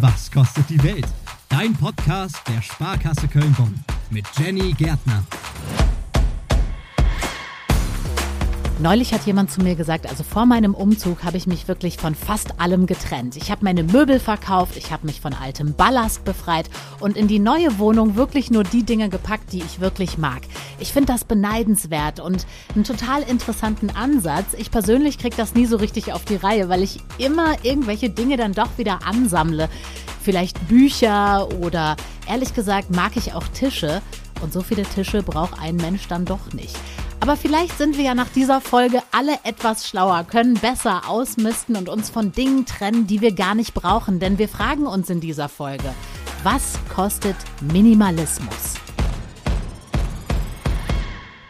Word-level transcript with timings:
Was 0.00 0.30
kostet 0.30 0.70
die 0.70 0.82
Welt? 0.82 1.06
Dein 1.50 1.74
Podcast 1.74 2.36
der 2.48 2.62
Sparkasse 2.62 3.28
Köln-Bonn 3.28 3.74
mit 4.10 4.24
Jenny 4.38 4.72
Gärtner. 4.72 5.22
Neulich 8.82 9.12
hat 9.12 9.26
jemand 9.26 9.50
zu 9.50 9.60
mir 9.60 9.74
gesagt, 9.74 10.08
also 10.08 10.22
vor 10.22 10.46
meinem 10.46 10.74
Umzug 10.74 11.22
habe 11.22 11.36
ich 11.36 11.46
mich 11.46 11.68
wirklich 11.68 11.98
von 11.98 12.14
fast 12.14 12.58
allem 12.62 12.86
getrennt. 12.86 13.36
Ich 13.36 13.50
habe 13.50 13.62
meine 13.62 13.82
Möbel 13.82 14.18
verkauft, 14.18 14.74
ich 14.78 14.90
habe 14.90 15.06
mich 15.06 15.20
von 15.20 15.34
altem 15.34 15.74
Ballast 15.74 16.24
befreit 16.24 16.70
und 16.98 17.14
in 17.18 17.28
die 17.28 17.40
neue 17.40 17.78
Wohnung 17.78 18.16
wirklich 18.16 18.50
nur 18.50 18.64
die 18.64 18.82
Dinge 18.82 19.10
gepackt, 19.10 19.52
die 19.52 19.58
ich 19.58 19.80
wirklich 19.80 20.16
mag. 20.16 20.40
Ich 20.78 20.94
finde 20.94 21.12
das 21.12 21.24
beneidenswert 21.24 22.20
und 22.20 22.46
einen 22.74 22.84
total 22.84 23.20
interessanten 23.20 23.90
Ansatz. 23.90 24.54
Ich 24.56 24.70
persönlich 24.70 25.18
kriege 25.18 25.36
das 25.36 25.54
nie 25.54 25.66
so 25.66 25.76
richtig 25.76 26.14
auf 26.14 26.24
die 26.24 26.36
Reihe, 26.36 26.70
weil 26.70 26.82
ich 26.82 27.00
immer 27.18 27.62
irgendwelche 27.62 28.08
Dinge 28.08 28.38
dann 28.38 28.54
doch 28.54 28.78
wieder 28.78 29.00
ansammle. 29.04 29.68
Vielleicht 30.22 30.68
Bücher 30.68 31.48
oder 31.60 31.96
ehrlich 32.26 32.54
gesagt 32.54 32.90
mag 32.96 33.12
ich 33.16 33.34
auch 33.34 33.46
Tische. 33.48 34.00
Und 34.40 34.54
so 34.54 34.62
viele 34.62 34.84
Tische 34.84 35.22
braucht 35.22 35.60
ein 35.60 35.76
Mensch 35.76 36.08
dann 36.08 36.24
doch 36.24 36.54
nicht. 36.54 36.74
Aber 37.20 37.36
vielleicht 37.36 37.76
sind 37.76 37.98
wir 37.98 38.04
ja 38.04 38.14
nach 38.14 38.30
dieser 38.30 38.62
Folge 38.62 39.02
alle 39.12 39.38
etwas 39.44 39.86
schlauer, 39.86 40.24
können 40.24 40.54
besser 40.54 41.02
ausmisten 41.06 41.76
und 41.76 41.90
uns 41.90 42.08
von 42.08 42.32
Dingen 42.32 42.64
trennen, 42.64 43.06
die 43.06 43.20
wir 43.20 43.32
gar 43.32 43.54
nicht 43.54 43.74
brauchen. 43.74 44.20
Denn 44.20 44.38
wir 44.38 44.48
fragen 44.48 44.86
uns 44.86 45.10
in 45.10 45.20
dieser 45.20 45.50
Folge, 45.50 45.94
was 46.42 46.78
kostet 46.88 47.36
Minimalismus? 47.60 48.89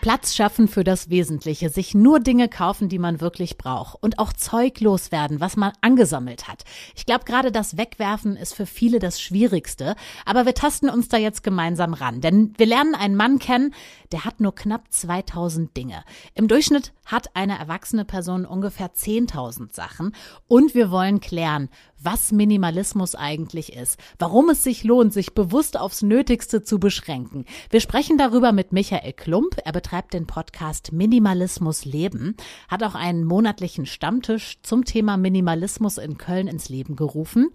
Platz 0.00 0.34
schaffen 0.34 0.66
für 0.66 0.82
das 0.82 1.10
Wesentliche, 1.10 1.68
sich 1.68 1.94
nur 1.94 2.20
Dinge 2.20 2.48
kaufen, 2.48 2.88
die 2.88 2.98
man 2.98 3.20
wirklich 3.20 3.58
braucht. 3.58 4.02
Und 4.02 4.18
auch 4.18 4.32
Zeug 4.32 4.80
loswerden, 4.80 5.40
was 5.40 5.56
man 5.56 5.72
angesammelt 5.82 6.48
hat. 6.48 6.64
Ich 6.94 7.04
glaube, 7.04 7.24
gerade 7.24 7.52
das 7.52 7.76
Wegwerfen 7.76 8.36
ist 8.36 8.54
für 8.54 8.66
viele 8.66 8.98
das 8.98 9.20
Schwierigste, 9.20 9.96
aber 10.24 10.46
wir 10.46 10.54
tasten 10.54 10.88
uns 10.88 11.08
da 11.08 11.18
jetzt 11.18 11.42
gemeinsam 11.42 11.92
ran, 11.92 12.20
denn 12.20 12.54
wir 12.56 12.66
lernen 12.66 12.94
einen 12.94 13.16
Mann 13.16 13.38
kennen, 13.38 13.74
der 14.12 14.24
hat 14.24 14.40
nur 14.40 14.54
knapp 14.54 14.90
2000 14.90 15.76
Dinge. 15.76 16.02
Im 16.34 16.48
Durchschnitt 16.48 16.92
hat 17.04 17.34
eine 17.34 17.58
erwachsene 17.58 18.04
Person 18.04 18.46
ungefähr 18.46 18.92
10.000 18.92 19.74
Sachen. 19.74 20.14
Und 20.48 20.74
wir 20.74 20.90
wollen 20.90 21.20
klären, 21.20 21.68
was 22.02 22.32
Minimalismus 22.32 23.14
eigentlich 23.14 23.74
ist, 23.74 23.98
warum 24.18 24.50
es 24.50 24.64
sich 24.64 24.84
lohnt, 24.84 25.12
sich 25.12 25.34
bewusst 25.34 25.78
aufs 25.78 26.02
Nötigste 26.02 26.62
zu 26.62 26.78
beschränken. 26.78 27.44
Wir 27.70 27.80
sprechen 27.80 28.18
darüber 28.18 28.52
mit 28.52 28.72
Michael 28.72 29.12
Klump. 29.12 29.56
Er 29.64 29.72
betreibt 29.72 30.14
den 30.14 30.26
Podcast 30.26 30.92
Minimalismus 30.92 31.84
Leben, 31.84 32.36
hat 32.68 32.82
auch 32.82 32.94
einen 32.94 33.24
monatlichen 33.24 33.86
Stammtisch 33.86 34.58
zum 34.62 34.84
Thema 34.84 35.16
Minimalismus 35.16 35.98
in 35.98 36.18
Köln 36.18 36.48
ins 36.48 36.68
Leben 36.68 36.96
gerufen. 36.96 37.50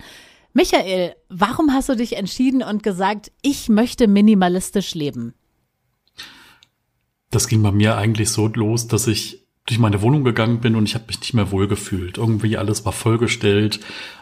Michael, 0.53 1.15
warum 1.29 1.73
hast 1.73 1.89
du 1.89 1.95
dich 1.95 2.15
entschieden 2.15 2.63
und 2.63 2.81
gesagt, 2.81 3.31
ich 3.41 3.67
möchte 3.67 4.07
minimalistisch 4.07 4.95
leben? 4.95 5.33
Das 7.29 7.47
ging 7.47 7.61
bei 7.61 7.71
mir 7.71 7.97
eigentlich 7.97 8.29
so 8.29 8.47
los, 8.47 8.87
dass 8.87 9.07
ich 9.07 9.44
durch 9.65 9.79
meine 9.79 10.01
Wohnung 10.01 10.23
gegangen 10.23 10.59
bin 10.59 10.75
und 10.75 10.87
ich 10.87 10.95
habe 10.95 11.05
mich 11.07 11.19
nicht 11.19 11.33
mehr 11.33 11.51
wohlgefühlt. 11.51 12.17
Irgendwie 12.17 12.57
alles 12.57 12.85
war 12.85 12.91
vollgestellt, 12.91 13.79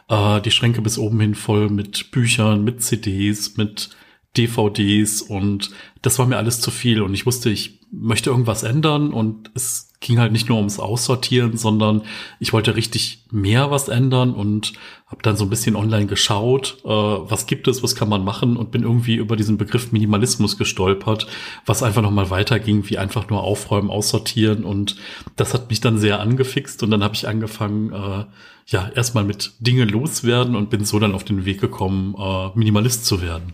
äh, 0.08 0.42
die 0.42 0.52
Schränke 0.52 0.82
bis 0.82 0.98
oben 0.98 1.20
hin 1.20 1.36
voll 1.36 1.70
mit 1.70 2.12
Büchern, 2.12 2.64
mit 2.64 2.82
CDs, 2.82 3.58
mit 3.58 3.90
DVDs 4.38 5.22
und 5.22 5.72
das 6.02 6.18
war 6.18 6.26
mir 6.26 6.38
alles 6.38 6.62
zu 6.62 6.72
viel 6.72 7.02
und 7.02 7.14
ich 7.14 7.26
wusste, 7.26 7.50
ich 7.50 7.80
möchte 7.96 8.32
irgendwas 8.32 8.64
ändern 8.64 9.14
und 9.14 9.52
es 9.54 9.92
ging 10.00 10.20
halt 10.20 10.32
nicht 10.32 10.50
nur 10.50 10.58
ums 10.58 10.80
Aussortieren, 10.80 11.58
sondern 11.58 12.02
ich 12.40 12.52
wollte 12.52 12.76
richtig 12.76 13.24
mehr 13.32 13.72
was 13.72 13.88
ändern 13.88 14.34
und 14.34 14.74
habe 15.06 15.22
dann 15.22 15.38
so 15.38 15.46
ein 15.46 15.50
bisschen 15.50 15.76
online 15.76 16.08
geschaut, 16.08 16.80
äh, 16.84 16.88
was 16.88 17.46
gibt 17.46 17.68
es, 17.68 17.84
was 17.84 17.96
kann 17.96 18.10
man 18.10 18.24
machen 18.24 18.58
und 18.58 18.72
bin 18.72 18.84
irgendwie 18.84 19.16
über 19.16 19.36
diesen 19.36 19.58
Begriff 19.58 19.92
Minimalismus 19.92 20.58
gestolpert, 20.58 21.28
was 21.66 21.84
einfach 21.84 22.02
nochmal 22.02 22.32
weiterging, 22.32 22.90
wie 22.90 22.98
einfach 22.98 23.30
nur 23.30 23.44
aufräumen, 23.44 23.92
aussortieren 23.92 24.64
und 24.64 24.96
das 25.36 25.54
hat 25.54 25.70
mich 25.70 25.80
dann 25.80 26.00
sehr 26.00 26.20
angefixt 26.20 26.82
und 26.84 26.92
dann 26.92 27.04
habe 27.04 27.16
ich 27.16 27.28
angefangen, 27.28 27.94
äh, 27.94 28.26
ja, 28.68 28.90
erstmal 28.96 29.24
mit 29.24 29.54
Dinge 29.60 29.86
loswerden 29.86 30.56
und 30.56 30.70
bin 30.70 30.84
so 30.84 30.98
dann 31.00 31.14
auf 31.14 31.24
den 31.24 31.46
Weg 31.46 31.62
gekommen, 31.62 32.16
äh, 32.18 32.50
Minimalist 32.58 33.06
zu 33.06 33.22
werden. 33.22 33.54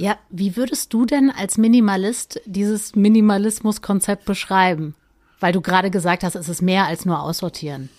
Ja, 0.00 0.16
wie 0.30 0.56
würdest 0.56 0.94
du 0.94 1.04
denn 1.04 1.28
als 1.30 1.58
Minimalist 1.58 2.40
dieses 2.46 2.96
Minimalismus-Konzept 2.96 4.24
beschreiben? 4.24 4.94
Weil 5.40 5.52
du 5.52 5.60
gerade 5.60 5.90
gesagt 5.90 6.24
hast, 6.24 6.36
es 6.36 6.48
ist 6.48 6.62
mehr 6.62 6.86
als 6.86 7.04
nur 7.04 7.20
aussortieren. 7.20 7.90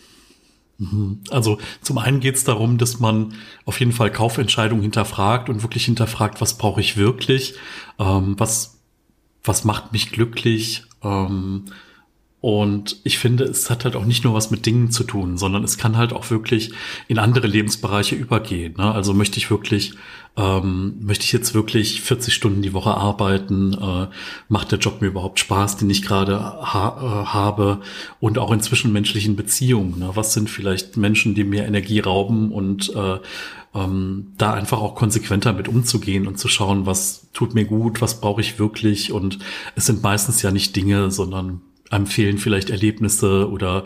Mhm. 0.80 1.20
Also 1.30 1.60
zum 1.84 2.00
einen 2.00 2.20
geht 2.20 2.38
es 2.38 2.44
darum, 2.44 2.80
dass 2.80 3.00
man 3.00 3.36
auf 3.66 3.80
jeden 3.80 3.92
Fall 3.92 4.12
Kaufentscheidungen 4.12 4.82
hinterfragt 4.82 5.48
und 5.48 5.62
wirklich 5.62 5.86
hinterfragt, 5.86 6.42
was 6.42 6.58
brauche 6.58 6.82
ich 6.82 6.98
wirklich, 6.98 7.54
ähm, 8.00 8.34
was, 8.40 8.80
was 9.44 9.64
macht 9.64 9.92
mich 9.92 10.12
glücklich, 10.12 10.86
ähm, 11.04 11.66
und 12.42 13.00
ich 13.04 13.20
finde, 13.20 13.44
es 13.44 13.70
hat 13.70 13.86
halt 13.86 13.96
auch 13.96 14.06
nicht 14.06 14.24
nur 14.24 14.34
was 14.34 14.50
mit 14.50 14.66
Dingen 14.66 14.90
zu 14.90 15.04
tun, 15.04 15.38
sondern 15.38 15.64
es 15.64 15.78
kann 15.78 15.96
halt 15.96 16.12
auch 16.12 16.32
wirklich 16.32 16.72
in 17.08 17.20
andere 17.20 17.46
Lebensbereiche 17.46 18.16
übergehen. 18.16 18.74
Ne? 18.78 18.92
Also 18.92 19.14
möchte 19.14 19.38
ich 19.38 19.52
wirklich, 19.52 19.94
ähm, 20.36 20.96
möchte 21.02 21.24
ich 21.24 21.34
jetzt 21.34 21.54
wirklich 21.54 22.02
40 22.02 22.34
Stunden 22.34 22.64
die 22.64 22.74
Woche 22.74 22.96
arbeiten? 22.96 23.74
Äh, 23.74 24.08
macht 24.50 24.72
der 24.72 24.80
Job 24.80 25.02
mir 25.02 25.10
überhaupt 25.10 25.38
Spaß, 25.38 25.78
den 25.78 25.92
ich 25.92 26.02
gerade 26.02 26.40
ha 26.40 26.98
äh, 26.98 27.26
habe? 27.28 27.82
Und 28.20 28.40
auch 28.40 28.52
in 28.52 28.62
zwischenmenschlichen 28.62 29.36
Beziehungen. 29.36 30.00
Ne? 30.00 30.10
Was 30.16 30.34
sind 30.34 30.50
vielleicht 30.50 30.98
Menschen, 30.98 31.36
die 31.36 31.44
mir 31.44 31.66
Energie 31.66 32.00
rauben 32.00 32.52
und 32.52 32.92
äh, 32.96 33.20
ähm, 33.76 34.34
da 34.40 34.54
einfach 34.54 34.82
auch 34.82 34.96
konsequenter 34.96 35.54
mit 35.54 35.68
umzugehen 35.68 36.26
und 36.26 36.40
zu 36.40 36.48
schauen, 36.48 36.88
was 36.88 37.28
tut 37.34 37.54
mir 37.54 37.66
gut, 37.66 38.02
was 38.02 38.20
brauche 38.20 38.42
ich 38.42 38.58
wirklich. 38.58 39.12
Und 39.12 39.38
es 39.76 39.86
sind 39.86 40.02
meistens 40.02 40.42
ja 40.42 40.50
nicht 40.50 40.76
Dinge, 40.76 41.12
sondern 41.12 41.62
einem 41.92 42.08
fehlen 42.08 42.38
vielleicht 42.38 42.70
Erlebnisse 42.70 43.50
oder 43.50 43.84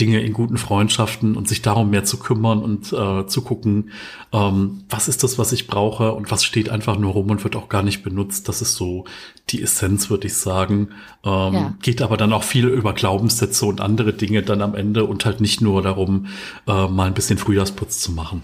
Dinge 0.00 0.20
in 0.22 0.32
guten 0.32 0.56
Freundschaften 0.56 1.36
und 1.36 1.48
sich 1.48 1.62
darum 1.62 1.90
mehr 1.90 2.04
zu 2.04 2.18
kümmern 2.18 2.62
und 2.62 2.92
äh, 2.92 3.26
zu 3.26 3.42
gucken, 3.42 3.90
ähm, 4.32 4.84
was 4.88 5.08
ist 5.08 5.22
das, 5.22 5.38
was 5.38 5.52
ich 5.52 5.66
brauche 5.66 6.12
und 6.12 6.30
was 6.30 6.44
steht 6.44 6.70
einfach 6.70 6.98
nur 6.98 7.12
rum 7.12 7.30
und 7.30 7.44
wird 7.44 7.56
auch 7.56 7.68
gar 7.68 7.82
nicht 7.82 8.02
benutzt. 8.02 8.48
Das 8.48 8.62
ist 8.62 8.74
so 8.74 9.04
die 9.50 9.62
Essenz, 9.62 10.08
würde 10.08 10.26
ich 10.26 10.34
sagen. 10.34 10.88
Ähm, 11.24 11.54
ja. 11.54 11.74
Geht 11.82 12.00
aber 12.00 12.16
dann 12.16 12.32
auch 12.32 12.42
viel 12.42 12.68
über 12.68 12.94
Glaubenssätze 12.94 13.66
und 13.66 13.80
andere 13.80 14.12
Dinge 14.12 14.42
dann 14.42 14.62
am 14.62 14.74
Ende 14.74 15.04
und 15.04 15.24
halt 15.24 15.40
nicht 15.40 15.60
nur 15.60 15.82
darum, 15.82 16.26
äh, 16.66 16.88
mal 16.88 17.06
ein 17.06 17.14
bisschen 17.14 17.38
Frühjahrsputz 17.38 18.00
zu 18.00 18.12
machen. 18.12 18.42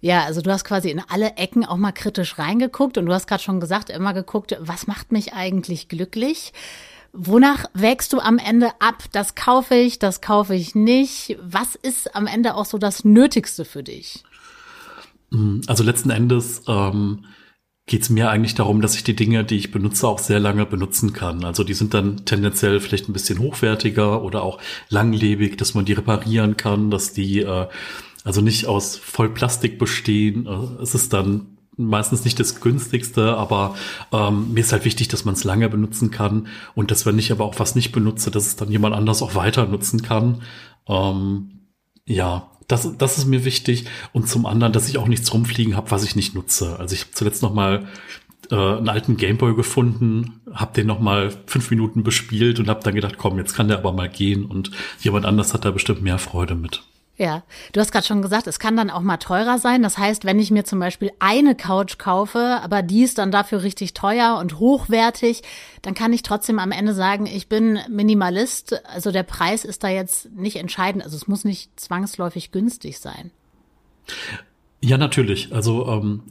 Ja, 0.00 0.24
also 0.24 0.42
du 0.42 0.50
hast 0.50 0.64
quasi 0.64 0.90
in 0.90 1.00
alle 1.08 1.36
Ecken 1.36 1.64
auch 1.64 1.78
mal 1.78 1.92
kritisch 1.92 2.38
reingeguckt 2.38 2.98
und 2.98 3.06
du 3.06 3.14
hast 3.14 3.26
gerade 3.26 3.42
schon 3.42 3.58
gesagt, 3.58 3.88
immer 3.88 4.12
geguckt, 4.12 4.54
was 4.60 4.86
macht 4.86 5.12
mich 5.12 5.32
eigentlich 5.32 5.88
glücklich? 5.88 6.52
Wonach 7.16 7.66
wägst 7.74 8.12
du 8.12 8.18
am 8.18 8.38
Ende 8.38 8.70
ab? 8.80 9.04
Das 9.12 9.36
kaufe 9.36 9.76
ich, 9.76 10.00
das 10.00 10.20
kaufe 10.20 10.54
ich 10.54 10.74
nicht. 10.74 11.38
Was 11.40 11.76
ist 11.76 12.16
am 12.16 12.26
Ende 12.26 12.56
auch 12.56 12.64
so 12.64 12.76
das 12.76 13.04
Nötigste 13.04 13.64
für 13.64 13.84
dich? 13.84 14.24
Also 15.68 15.84
letzten 15.84 16.10
Endes 16.10 16.62
ähm, 16.66 17.24
geht 17.86 18.02
es 18.02 18.10
mir 18.10 18.30
eigentlich 18.30 18.56
darum, 18.56 18.80
dass 18.80 18.96
ich 18.96 19.04
die 19.04 19.14
Dinge, 19.14 19.44
die 19.44 19.56
ich 19.56 19.70
benutze, 19.70 20.08
auch 20.08 20.18
sehr 20.18 20.40
lange 20.40 20.66
benutzen 20.66 21.12
kann. 21.12 21.44
Also 21.44 21.62
die 21.62 21.74
sind 21.74 21.94
dann 21.94 22.24
tendenziell 22.24 22.80
vielleicht 22.80 23.08
ein 23.08 23.12
bisschen 23.12 23.38
hochwertiger 23.38 24.22
oder 24.22 24.42
auch 24.42 24.58
langlebig, 24.88 25.56
dass 25.56 25.74
man 25.74 25.84
die 25.84 25.92
reparieren 25.92 26.56
kann, 26.56 26.90
dass 26.90 27.12
die 27.12 27.40
äh, 27.40 27.68
also 28.24 28.40
nicht 28.40 28.66
aus 28.66 28.96
Vollplastik 28.96 29.78
bestehen. 29.78 30.46
Äh, 30.46 30.82
es 30.82 30.94
ist 30.94 31.12
dann 31.12 31.53
meistens 31.76 32.24
nicht 32.24 32.38
das 32.40 32.60
günstigste, 32.60 33.36
aber 33.36 33.74
ähm, 34.12 34.52
mir 34.52 34.60
ist 34.60 34.72
halt 34.72 34.84
wichtig, 34.84 35.08
dass 35.08 35.24
man 35.24 35.34
es 35.34 35.44
lange 35.44 35.68
benutzen 35.68 36.10
kann 36.10 36.48
und 36.74 36.90
dass 36.90 37.06
wenn 37.06 37.18
ich 37.18 37.32
aber 37.32 37.44
auch 37.44 37.58
was 37.58 37.74
nicht 37.74 37.92
benutze, 37.92 38.30
dass 38.30 38.46
es 38.46 38.56
dann 38.56 38.70
jemand 38.70 38.94
anders 38.94 39.22
auch 39.22 39.34
weiter 39.34 39.66
nutzen 39.66 40.02
kann. 40.02 40.42
Ähm, 40.88 41.68
ja, 42.06 42.50
das, 42.68 42.96
das 42.96 43.18
ist 43.18 43.26
mir 43.26 43.44
wichtig 43.44 43.86
und 44.12 44.28
zum 44.28 44.46
anderen, 44.46 44.72
dass 44.72 44.88
ich 44.88 44.98
auch 44.98 45.08
nichts 45.08 45.32
rumfliegen 45.32 45.76
habe, 45.76 45.90
was 45.90 46.04
ich 46.04 46.16
nicht 46.16 46.34
nutze. 46.34 46.78
Also 46.78 46.94
ich 46.94 47.02
habe 47.02 47.12
zuletzt 47.12 47.42
noch 47.42 47.52
mal 47.52 47.86
äh, 48.50 48.54
einen 48.54 48.88
alten 48.88 49.16
Gameboy 49.16 49.54
gefunden, 49.54 50.40
habe 50.52 50.74
den 50.74 50.86
noch 50.86 51.00
mal 51.00 51.32
fünf 51.46 51.70
Minuten 51.70 52.02
bespielt 52.02 52.58
und 52.60 52.68
habe 52.68 52.82
dann 52.82 52.94
gedacht, 52.94 53.16
komm, 53.18 53.38
jetzt 53.38 53.54
kann 53.54 53.68
der 53.68 53.78
aber 53.78 53.92
mal 53.92 54.08
gehen 54.08 54.44
und 54.44 54.70
jemand 55.00 55.26
anders 55.26 55.54
hat 55.54 55.64
da 55.64 55.70
bestimmt 55.70 56.02
mehr 56.02 56.18
Freude 56.18 56.54
mit. 56.54 56.82
Ja, 57.16 57.44
du 57.72 57.80
hast 57.80 57.92
gerade 57.92 58.06
schon 58.06 58.22
gesagt, 58.22 58.48
es 58.48 58.58
kann 58.58 58.76
dann 58.76 58.90
auch 58.90 59.00
mal 59.00 59.18
teurer 59.18 59.58
sein. 59.58 59.84
Das 59.84 59.98
heißt, 59.98 60.24
wenn 60.24 60.40
ich 60.40 60.50
mir 60.50 60.64
zum 60.64 60.80
Beispiel 60.80 61.12
eine 61.20 61.54
Couch 61.54 61.96
kaufe, 61.96 62.58
aber 62.60 62.82
die 62.82 63.04
ist 63.04 63.18
dann 63.18 63.30
dafür 63.30 63.62
richtig 63.62 63.94
teuer 63.94 64.36
und 64.40 64.58
hochwertig, 64.58 65.42
dann 65.82 65.94
kann 65.94 66.12
ich 66.12 66.22
trotzdem 66.22 66.58
am 66.58 66.72
Ende 66.72 66.92
sagen, 66.92 67.26
ich 67.26 67.48
bin 67.48 67.78
Minimalist. 67.88 68.84
Also 68.86 69.12
der 69.12 69.22
Preis 69.22 69.64
ist 69.64 69.84
da 69.84 69.88
jetzt 69.88 70.32
nicht 70.32 70.56
entscheidend. 70.56 71.04
Also 71.04 71.16
es 71.16 71.28
muss 71.28 71.44
nicht 71.44 71.78
zwangsläufig 71.78 72.50
günstig 72.50 72.98
sein. 72.98 73.30
Ja, 74.80 74.98
natürlich. 74.98 75.52
Also 75.54 75.86
ähm, 75.86 76.22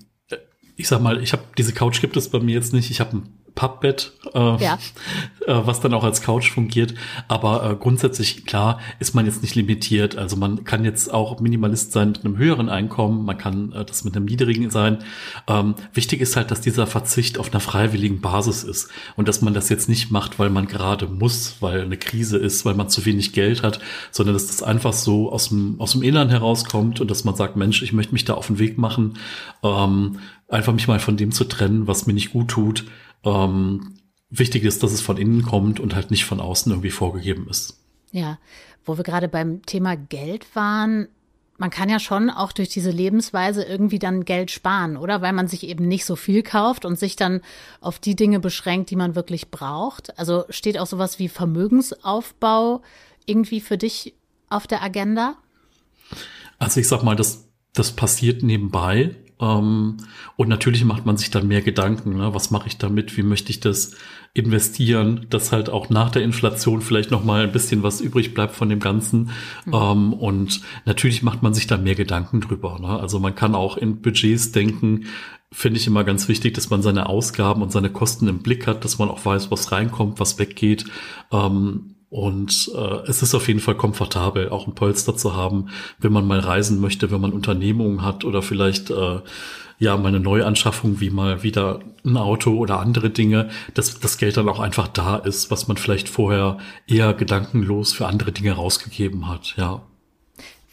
ich 0.75 0.89
sag 0.89 1.01
mal, 1.01 1.23
ich 1.23 1.31
habe 1.31 1.43
diese 1.57 1.73
Couch 1.73 2.01
gibt 2.01 2.17
es 2.17 2.29
bei 2.29 2.39
mir 2.39 2.55
jetzt 2.55 2.73
nicht. 2.73 2.91
Ich 2.91 2.99
habe 2.99 3.17
ein 3.17 3.42
Pappbett, 3.55 4.11
äh, 4.33 4.63
ja. 4.63 4.79
äh, 5.47 5.61
was 5.65 5.79
dann 5.79 5.93
auch 5.93 6.03
als 6.03 6.21
Couch 6.21 6.51
fungiert. 6.51 6.95
Aber 7.27 7.71
äh, 7.71 7.75
grundsätzlich, 7.75 8.45
klar, 8.45 8.79
ist 8.99 9.13
man 9.13 9.25
jetzt 9.25 9.41
nicht 9.41 9.55
limitiert. 9.55 10.17
Also 10.17 10.35
man 10.35 10.63
kann 10.63 10.83
jetzt 10.85 11.13
auch 11.13 11.39
Minimalist 11.39 11.91
sein 11.91 12.09
mit 12.09 12.25
einem 12.25 12.37
höheren 12.37 12.69
Einkommen, 12.69 13.25
man 13.25 13.37
kann 13.37 13.71
äh, 13.73 13.85
das 13.85 14.03
mit 14.03 14.15
einem 14.15 14.25
niedrigen 14.25 14.69
sein. 14.71 14.99
Ähm, 15.47 15.75
wichtig 15.93 16.21
ist 16.21 16.35
halt, 16.35 16.49
dass 16.49 16.61
dieser 16.61 16.87
Verzicht 16.87 17.37
auf 17.37 17.51
einer 17.51 17.59
freiwilligen 17.59 18.21
Basis 18.21 18.63
ist 18.63 18.89
und 19.15 19.27
dass 19.27 19.41
man 19.41 19.53
das 19.53 19.69
jetzt 19.69 19.87
nicht 19.87 20.09
macht, 20.09 20.39
weil 20.39 20.49
man 20.49 20.67
gerade 20.67 21.07
muss, 21.07 21.57
weil 21.59 21.81
eine 21.81 21.97
Krise 21.97 22.37
ist, 22.37 22.65
weil 22.65 22.73
man 22.73 22.89
zu 22.89 23.05
wenig 23.05 23.33
Geld 23.33 23.61
hat, 23.61 23.79
sondern 24.11 24.33
dass 24.33 24.47
das 24.47 24.63
einfach 24.63 24.93
so 24.93 25.31
aus 25.31 25.49
dem, 25.49 25.79
aus 25.79 25.91
dem 25.91 26.01
Innern 26.01 26.29
herauskommt 26.29 27.01
und 27.01 27.11
dass 27.11 27.23
man 27.23 27.35
sagt, 27.35 27.55
Mensch, 27.55 27.83
ich 27.83 27.93
möchte 27.93 28.13
mich 28.13 28.25
da 28.25 28.33
auf 28.33 28.47
den 28.47 28.57
Weg 28.57 28.77
machen, 28.77 29.17
ähm, 29.61 30.19
einfach 30.47 30.73
mich 30.73 30.87
mal 30.87 30.99
von 30.99 31.17
dem 31.17 31.31
zu 31.31 31.43
trennen, 31.43 31.87
was 31.87 32.07
mir 32.07 32.13
nicht 32.13 32.31
gut 32.31 32.47
tut 32.47 32.85
ähm, 33.23 33.95
wichtig 34.29 34.63
ist, 34.63 34.83
dass 34.83 34.91
es 34.91 35.01
von 35.01 35.17
innen 35.17 35.43
kommt 35.43 35.79
und 35.79 35.95
halt 35.95 36.11
nicht 36.11 36.25
von 36.25 36.39
außen 36.39 36.71
irgendwie 36.71 36.91
vorgegeben 36.91 37.47
ist. 37.49 37.79
Ja, 38.11 38.37
wo 38.85 38.97
wir 38.97 39.03
gerade 39.03 39.27
beim 39.27 39.65
Thema 39.65 39.95
Geld 39.95 40.55
waren, 40.55 41.07
man 41.57 41.69
kann 41.69 41.89
ja 41.89 41.99
schon 41.99 42.29
auch 42.29 42.51
durch 42.51 42.69
diese 42.69 42.91
Lebensweise 42.91 43.63
irgendwie 43.63 43.99
dann 43.99 44.25
Geld 44.25 44.51
sparen, 44.51 44.97
oder? 44.97 45.21
Weil 45.21 45.33
man 45.33 45.47
sich 45.47 45.63
eben 45.63 45.87
nicht 45.87 46.03
so 46.05 46.15
viel 46.15 46.43
kauft 46.43 46.83
und 46.83 46.97
sich 46.97 47.15
dann 47.15 47.41
auf 47.79 47.99
die 47.99 48.15
Dinge 48.15 48.39
beschränkt, 48.39 48.89
die 48.89 48.95
man 48.95 49.15
wirklich 49.15 49.51
braucht. 49.51 50.17
Also 50.17 50.45
steht 50.49 50.77
auch 50.79 50.87
sowas 50.87 51.19
wie 51.19 51.29
Vermögensaufbau 51.29 52.81
irgendwie 53.25 53.61
für 53.61 53.77
dich 53.77 54.13
auf 54.49 54.67
der 54.67 54.83
Agenda? 54.83 55.35
Also 56.59 56.79
ich 56.79 56.87
sag 56.87 57.03
mal, 57.03 57.15
das, 57.15 57.47
das 57.73 57.91
passiert 57.91 58.43
nebenbei. 58.43 59.15
Ähm, 59.39 59.97
und 60.35 60.49
natürlich 60.49 60.85
macht 60.85 61.05
man 61.05 61.17
sich 61.17 61.31
dann 61.31 61.47
mehr 61.47 61.61
Gedanken, 61.61 62.17
ne? 62.17 62.33
was 62.33 62.51
mache 62.51 62.67
ich 62.67 62.77
damit, 62.77 63.17
wie 63.17 63.23
möchte 63.23 63.49
ich 63.49 63.59
das 63.59 63.95
investieren, 64.33 65.27
dass 65.29 65.51
halt 65.51 65.69
auch 65.69 65.89
nach 65.89 66.09
der 66.09 66.23
Inflation 66.23 66.81
vielleicht 66.81 67.11
noch 67.11 67.23
mal 67.23 67.43
ein 67.43 67.51
bisschen 67.51 67.83
was 67.83 68.01
übrig 68.01 68.33
bleibt 68.33 68.55
von 68.55 68.69
dem 68.69 68.79
Ganzen. 68.79 69.29
Mhm. 69.65 69.73
Ähm, 69.73 70.13
und 70.13 70.61
natürlich 70.85 71.21
macht 71.21 71.43
man 71.43 71.53
sich 71.53 71.67
da 71.67 71.77
mehr 71.77 71.95
Gedanken 71.95 72.41
drüber. 72.41 72.79
Ne? 72.79 72.87
Also 72.87 73.19
man 73.19 73.35
kann 73.35 73.53
auch 73.53 73.77
in 73.77 74.01
Budgets 74.01 74.51
denken, 74.51 75.05
finde 75.51 75.79
ich 75.79 75.85
immer 75.85 76.03
ganz 76.03 76.27
wichtig, 76.27 76.55
dass 76.55 76.71
man 76.71 76.81
seine 76.81 77.07
Ausgaben 77.07 77.61
und 77.61 77.71
seine 77.71 77.91
Kosten 77.91 78.27
im 78.27 78.39
Blick 78.39 78.65
hat, 78.65 78.83
dass 78.83 78.97
man 78.97 79.09
auch 79.09 79.23
weiß, 79.23 79.51
was 79.51 79.71
reinkommt, 79.71 80.19
was 80.19 80.39
weggeht. 80.39 80.85
Ähm, 81.31 81.92
und 82.13 82.69
äh, 82.75 83.09
es 83.09 83.23
ist 83.23 83.33
auf 83.33 83.47
jeden 83.47 83.59
Fall 83.59 83.73
komfortabel, 83.73 84.49
auch 84.49 84.67
ein 84.67 84.75
Polster 84.75 85.17
zu 85.17 85.35
haben, 85.35 85.69
wenn 85.97 86.13
man 86.13 86.27
mal 86.27 86.37
reisen 86.37 86.79
möchte, 86.79 87.09
wenn 87.09 87.19
man 87.19 87.33
Unternehmungen 87.33 88.03
hat 88.03 88.23
oder 88.23 88.43
vielleicht 88.43 88.91
äh, 88.91 89.21
ja 89.79 89.97
mal 89.97 90.09
eine 90.09 90.19
Neuanschaffung 90.19 90.99
wie 90.99 91.09
mal 91.09 91.41
wieder 91.41 91.79
ein 92.05 92.17
Auto 92.17 92.55
oder 92.55 92.79
andere 92.79 93.09
Dinge, 93.09 93.49
dass 93.73 93.99
das 93.99 94.19
Geld 94.19 94.37
dann 94.37 94.47
auch 94.47 94.59
einfach 94.59 94.87
da 94.89 95.15
ist, 95.15 95.49
was 95.49 95.67
man 95.67 95.77
vielleicht 95.77 96.07
vorher 96.07 96.59
eher 96.85 97.15
gedankenlos 97.15 97.93
für 97.93 98.05
andere 98.05 98.31
Dinge 98.31 98.51
rausgegeben 98.51 99.27
hat. 99.27 99.55
Ja. 99.57 99.81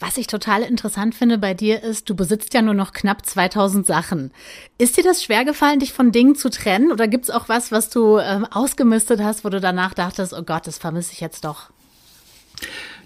Was 0.01 0.17
ich 0.17 0.25
total 0.25 0.63
interessant 0.63 1.13
finde 1.13 1.37
bei 1.37 1.53
dir 1.53 1.83
ist, 1.83 2.09
du 2.09 2.15
besitzt 2.15 2.55
ja 2.55 2.63
nur 2.63 2.73
noch 2.73 2.91
knapp 2.91 3.23
2000 3.23 3.85
Sachen. 3.85 4.31
Ist 4.79 4.97
dir 4.97 5.03
das 5.03 5.23
schwer 5.23 5.45
gefallen, 5.45 5.79
dich 5.79 5.93
von 5.93 6.11
Dingen 6.11 6.35
zu 6.35 6.49
trennen? 6.49 6.91
Oder 6.91 7.07
gibt's 7.07 7.29
auch 7.29 7.49
was, 7.49 7.71
was 7.71 7.91
du 7.91 8.17
ähm, 8.17 8.45
ausgemistet 8.45 9.21
hast, 9.21 9.45
wo 9.45 9.49
du 9.49 9.61
danach 9.61 9.93
dachtest, 9.93 10.33
oh 10.33 10.41
Gott, 10.41 10.65
das 10.65 10.79
vermisse 10.79 11.13
ich 11.13 11.19
jetzt 11.19 11.45
doch? 11.45 11.69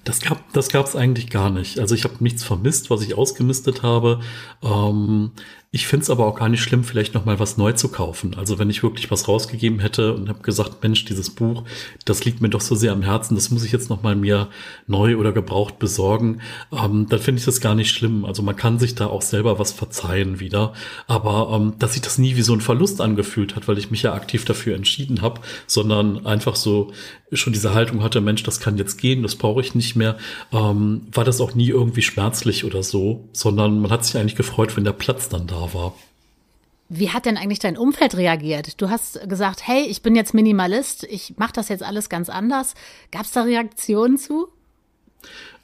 Das 0.06 0.21
gab 0.21 0.53
das 0.53 0.95
eigentlich 0.95 1.30
gar 1.30 1.50
nicht. 1.50 1.80
Also 1.80 1.95
ich 1.95 2.06
habe 2.06 2.15
nichts 2.19 2.45
vermisst, 2.45 2.89
was 2.89 3.01
ich 3.01 3.18
ausgemistet 3.18 3.83
habe. 3.83 4.21
Ähm, 4.63 5.31
ich 5.75 5.88
finde 5.88 6.04
es 6.04 6.10
aber 6.10 6.25
auch 6.25 6.39
gar 6.39 6.48
nicht 6.48 6.63
schlimm, 6.63 6.86
vielleicht 6.86 7.13
noch 7.16 7.25
mal 7.25 7.38
was 7.38 7.57
neu 7.57 7.74
zu 7.74 7.89
kaufen. 7.89 8.33
Also 8.38 8.57
wenn 8.57 8.69
ich 8.69 8.81
wirklich 8.81 9.12
was 9.12 9.27
rausgegeben 9.27 9.80
hätte 9.80 10.13
und 10.13 10.30
habe 10.30 10.39
gesagt, 10.39 10.81
Mensch, 10.81 11.04
dieses 11.04 11.30
Buch, 11.30 11.66
das 12.06 12.24
liegt 12.24 12.39
mir 12.39 12.48
doch 12.48 12.62
so 12.62 12.75
sehr 12.75 12.94
am 12.94 13.01
Herzen, 13.01 13.36
das 13.36 13.51
muss 13.51 13.66
ich 13.66 13.74
jetzt 13.74 13.89
noch 13.89 14.01
mal 14.01 14.16
mir 14.16 14.48
neu 14.88 15.18
oder 15.18 15.33
gebraucht 15.33 15.77
besorgen, 15.77 16.39
ähm, 16.72 17.07
dann 17.10 17.19
finde 17.19 17.39
ich 17.39 17.45
das 17.45 17.60
gar 17.60 17.75
nicht 17.75 17.92
schlimm. 17.92 18.24
Also 18.24 18.42
man 18.42 18.56
kann 18.56 18.80
sich 18.80 18.95
da 18.95 19.07
auch 19.07 19.22
selber 19.22 19.60
was 19.60 19.74
verzeihen 19.74 20.39
wieder. 20.39 20.72
Aber 21.07 21.51
ähm, 21.54 21.74
dass 21.78 21.92
sich 21.92 22.01
das 22.01 22.18
nie 22.19 22.38
wie 22.38 22.42
so 22.42 22.54
ein 22.54 22.62
Verlust 22.62 23.01
angefühlt 23.01 23.57
hat, 23.57 23.68
weil 23.68 23.78
ich 23.78 23.92
mich 23.92 24.01
ja 24.01 24.13
aktiv 24.13 24.45
dafür 24.45 24.78
entschieden 24.78 25.21
habe, 25.21 25.42
sondern 25.68 26.25
einfach 26.25 26.56
so 26.56 26.94
schon 27.33 27.54
diese 27.54 27.74
Haltung 27.74 28.04
hatte, 28.04 28.21
Mensch, 28.21 28.44
das 28.44 28.60
kann 28.62 28.78
jetzt 28.78 28.98
gehen, 28.98 29.24
das 29.24 29.36
brauche 29.36 29.60
ich 29.60 29.75
nicht 29.75 29.95
mehr, 29.95 30.16
ähm, 30.54 31.01
war 31.12 31.24
das 31.24 31.42
auch 31.42 31.56
nie 31.56 31.68
irgendwie 31.68 32.01
schmerzlich 32.01 32.63
oder 32.63 32.83
so, 32.83 33.28
sondern 33.33 33.81
man 33.81 33.92
hat 33.92 34.06
sich 34.06 34.18
eigentlich 34.18 34.36
gefreut, 34.36 34.78
wenn 34.78 34.83
der 34.83 34.94
Platz 34.94 35.28
dann 35.28 35.48
da 35.48 35.65
war. 35.74 35.94
Wie 36.88 37.10
hat 37.10 37.26
denn 37.26 37.38
eigentlich 37.38 37.60
dein 37.60 37.78
Umfeld 37.78 38.16
reagiert? 38.16 38.80
Du 38.80 38.90
hast 38.90 39.28
gesagt, 39.28 39.68
hey, 39.68 39.86
ich 39.86 40.04
bin 40.04 40.16
jetzt 40.16 40.36
Minimalist, 40.36 41.04
ich 41.06 41.34
mache 41.38 41.54
das 41.54 41.70
jetzt 41.70 41.82
alles 41.82 42.10
ganz 42.10 42.30
anders. 42.30 42.76
Gab 43.12 43.24
es 43.24 43.32
da 43.32 43.42
Reaktionen 43.42 44.18
zu? 44.18 44.50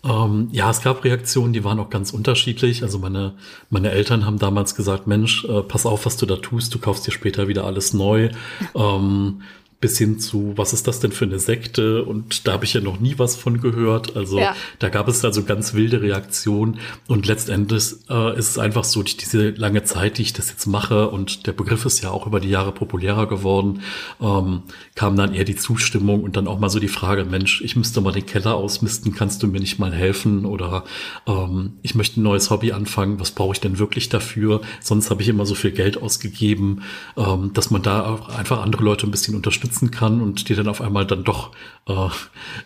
Ähm, 0.04 0.50
ja, 0.52 0.72
es 0.72 0.82
gab 0.82 1.04
Reaktionen, 1.04 1.54
die 1.54 1.64
waren 1.64 1.80
auch 1.80 1.92
ganz 1.92 2.12
unterschiedlich. 2.12 2.82
Also 2.82 2.98
meine, 2.98 3.36
meine 3.70 3.92
Eltern 3.92 4.26
haben 4.26 4.40
damals 4.40 4.74
gesagt, 4.74 5.06
Mensch, 5.06 5.46
äh, 5.46 5.62
pass 5.62 5.86
auf, 5.86 6.08
was 6.08 6.18
du 6.18 6.26
da 6.26 6.38
tust, 6.38 6.74
du 6.74 6.80
kaufst 6.80 7.06
dir 7.06 7.12
später 7.12 7.48
wieder 7.48 7.66
alles 7.66 7.94
neu. 7.94 8.30
ähm, 8.76 9.44
bis 9.82 9.98
hin 9.98 10.20
zu, 10.20 10.54
was 10.56 10.74
ist 10.74 10.88
das 10.88 11.00
denn 11.00 11.12
für 11.12 11.26
eine 11.26 11.40
Sekte? 11.40 12.04
Und 12.04 12.48
da 12.48 12.54
habe 12.54 12.66
ich 12.66 12.74
ja 12.74 12.82
noch 12.82 13.00
nie 13.00 13.16
was 13.18 13.36
von 13.36 13.60
gehört. 13.60 14.16
Also 14.16 14.40
ja. 14.40 14.56
da 14.78 14.90
gab 14.90 15.08
es 15.08 15.26
also 15.26 15.44
ganz 15.44 15.74
wilde 15.74 16.02
Reaktionen. 16.02 16.78
Und 17.08 17.26
letztendlich 17.26 17.96
äh, 18.08 18.38
ist 18.38 18.50
es 18.50 18.58
einfach 18.60 18.84
so, 18.84 19.02
durch 19.02 19.18
diese 19.18 19.50
lange 19.50 19.84
Zeit, 19.84 20.20
die 20.20 20.22
ich 20.22 20.34
das 20.34 20.52
jetzt 20.52 20.68
mache, 20.68 21.10
und 21.10 21.48
der 21.48 21.54
Begriff 21.54 21.86
ist 21.86 22.02
ja 22.02 22.12
auch 22.12 22.28
über 22.28 22.40
die 22.40 22.50
Jahre 22.50 22.72
populärer 22.72 23.28
geworden, 23.28 23.82
ähm, 24.22 24.62
kam 24.94 25.16
dann 25.16 25.34
eher 25.34 25.46
die 25.46 25.56
Zustimmung 25.56 26.24
und 26.24 26.38
dann 26.38 26.48
auch 26.48 26.60
mal 26.60 26.70
so 26.70 26.80
die 26.80 26.88
Frage, 26.88 27.26
Mensch, 27.26 27.62
ich 27.62 27.76
müsste 27.76 28.02
mal 28.02 28.12
den 28.12 28.28
Keller 28.28 28.54
ausmisten, 28.54 29.16
kannst 29.16 29.42
du 29.42 29.48
mir 29.48 29.60
nicht 29.60 29.80
mal 29.80 29.92
helfen? 29.92 30.46
Oder 30.46 30.84
ähm, 31.26 31.74
ich 31.82 31.96
möchte 31.96 32.22
ein 32.22 32.24
neues 32.24 32.52
Hobby 32.52 32.72
anfangen, 32.72 33.20
was 33.20 33.32
brauche 33.32 33.54
ich 33.54 33.62
denn 33.62 33.80
wirklich 33.80 34.10
dafür? 34.10 34.62
Sonst 34.80 35.10
habe 35.10 35.24
ich 35.24 35.30
immer 35.30 35.48
so 35.48 35.56
viel 35.56 35.72
Geld 35.72 36.00
ausgegeben, 36.00 36.84
ähm, 37.18 37.52
dass 37.54 37.72
man 37.72 37.82
da 37.82 38.06
auch 38.06 38.30
einfach 38.30 38.62
andere 38.62 38.84
Leute 38.84 39.08
ein 39.08 39.12
bisschen 39.12 39.36
unterstützt 39.36 39.71
unterstützen 39.72 39.92
kann 39.92 40.22
und 40.22 40.50
die 40.50 40.56
dann 40.56 40.68
auf 40.68 40.82
einmal 40.82 41.06
dann 41.06 41.24
doch 41.24 41.52
äh, 41.88 42.10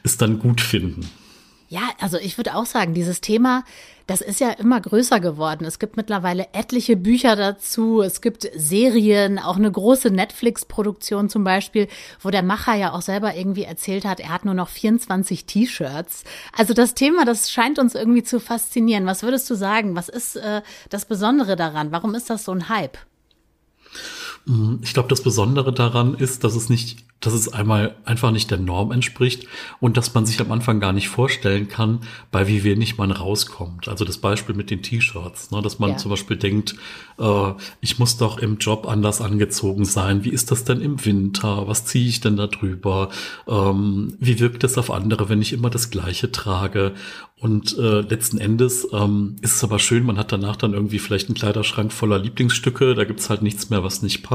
es 0.04 0.18
dann 0.18 0.40
gut 0.40 0.62
finden. 0.62 1.10
Ja, 1.68 1.82
also 2.00 2.18
ich 2.18 2.38
würde 2.38 2.56
auch 2.56 2.68
sagen, 2.68 2.94
dieses 2.94 3.22
Thema, 3.22 3.64
das 4.06 4.22
ist 4.22 4.40
ja 4.40 4.52
immer 4.52 4.80
größer 4.80 5.20
geworden. 5.20 5.66
Es 5.66 5.80
gibt 5.80 5.98
mittlerweile 5.98 6.48
etliche 6.54 6.96
Bücher 6.96 7.36
dazu. 7.36 8.02
Es 8.02 8.22
gibt 8.22 8.48
Serien, 8.56 9.40
auch 9.40 9.56
eine 9.58 9.72
große 9.72 10.12
Netflix-Produktion 10.12 11.28
zum 11.28 11.44
Beispiel, 11.44 11.88
wo 12.22 12.30
der 12.30 12.44
Macher 12.44 12.76
ja 12.76 12.94
auch 12.94 13.02
selber 13.02 13.36
irgendwie 13.36 13.64
erzählt 13.64 14.06
hat, 14.06 14.20
er 14.20 14.30
hat 14.30 14.46
nur 14.46 14.54
noch 14.54 14.70
24 14.70 15.46
T-Shirts. 15.48 16.24
Also 16.56 16.76
das 16.76 16.94
Thema, 16.94 17.26
das 17.26 17.52
scheint 17.52 17.80
uns 17.80 17.96
irgendwie 17.96 18.24
zu 18.24 18.40
faszinieren. 18.40 19.08
Was 19.08 19.24
würdest 19.24 19.50
du 19.50 19.56
sagen? 19.56 19.96
Was 19.96 20.08
ist 20.08 20.36
äh, 20.36 20.62
das 20.90 21.06
Besondere 21.06 21.56
daran? 21.56 21.92
Warum 21.92 22.14
ist 22.14 22.30
das 22.30 22.46
so 22.46 22.52
ein 22.52 22.70
Hype? 22.70 23.00
Mhm. 24.46 24.80
Ich 24.84 24.94
glaube, 24.94 25.10
das 25.10 25.22
Besondere 25.22 25.74
daran 25.74 26.14
ist, 26.14 26.44
dass 26.44 26.56
es 26.56 26.70
nicht, 26.70 27.04
dass 27.20 27.34
es 27.34 27.52
einmal 27.52 27.96
einfach 28.06 28.32
nicht 28.32 28.52
der 28.52 28.60
Norm 28.60 28.92
entspricht 28.92 29.48
und 29.80 29.98
dass 29.98 30.14
man 30.14 30.26
sich 30.26 30.40
am 30.40 30.52
Anfang 30.52 30.80
gar 30.80 30.94
nicht 30.94 31.10
vorstellen 31.10 31.68
kann, 31.68 32.02
bei 32.32 32.48
wie 32.48 32.64
wenig 32.64 32.98
man 32.98 33.12
rauskommt. 33.12 33.88
Also 33.88 34.06
das 34.06 34.20
Beispiel 34.20 34.54
mit 34.54 34.70
den 34.70 34.84
T-Shirts, 34.84 35.50
ne, 35.50 35.62
dass 35.62 35.80
man 35.80 35.92
ja. 35.92 35.98
zum 35.98 36.12
Beispiel 36.12 36.38
denkt, 36.38 36.76
äh, 37.18 37.54
ich 37.82 37.98
muss 37.98 38.18
doch 38.18 38.38
im 38.38 38.58
Job 38.58 38.88
anders 38.88 39.22
angezogen 39.22 39.86
sein. 39.86 40.24
Wie 40.24 40.30
ist 40.30 40.52
das 40.52 40.64
denn 40.64 40.82
im 40.82 41.04
Winter? 41.04 41.68
Was 41.68 41.86
ziehe 41.86 42.08
ich 42.08 42.22
denn 42.22 42.38
da 42.38 42.48
drüber? 42.48 43.10
Ähm, 43.48 44.16
wie 44.20 44.40
wirkt 44.40 44.64
das 44.64 44.78
auf 44.78 44.92
andere, 44.92 45.28
wenn 45.28 45.42
ich 45.42 45.54
immer 45.54 45.72
das 45.72 45.90
Gleiche 45.90 46.32
trage? 46.32 46.94
Und 47.38 47.78
äh, 47.78 48.02
letzten 48.02 48.38
Endes 48.38 48.88
ähm, 48.94 49.36
ist 49.42 49.56
es 49.56 49.64
aber 49.64 49.78
schön, 49.78 50.06
man 50.06 50.18
hat 50.18 50.32
danach 50.32 50.56
dann 50.56 50.74
irgendwie 50.74 51.00
vielleicht 51.00 51.28
einen 51.28 51.36
Kleiderschrank 51.36 51.92
voller 51.92 52.18
Lieblingsstücke, 52.18 52.96
da 52.96 53.04
gibt's 53.04 53.30
halt 53.30 53.42
nichts 53.42 53.70
mehr, 53.70 53.84
was 53.84 54.02
nicht 54.02 54.24
passt, 54.24 54.35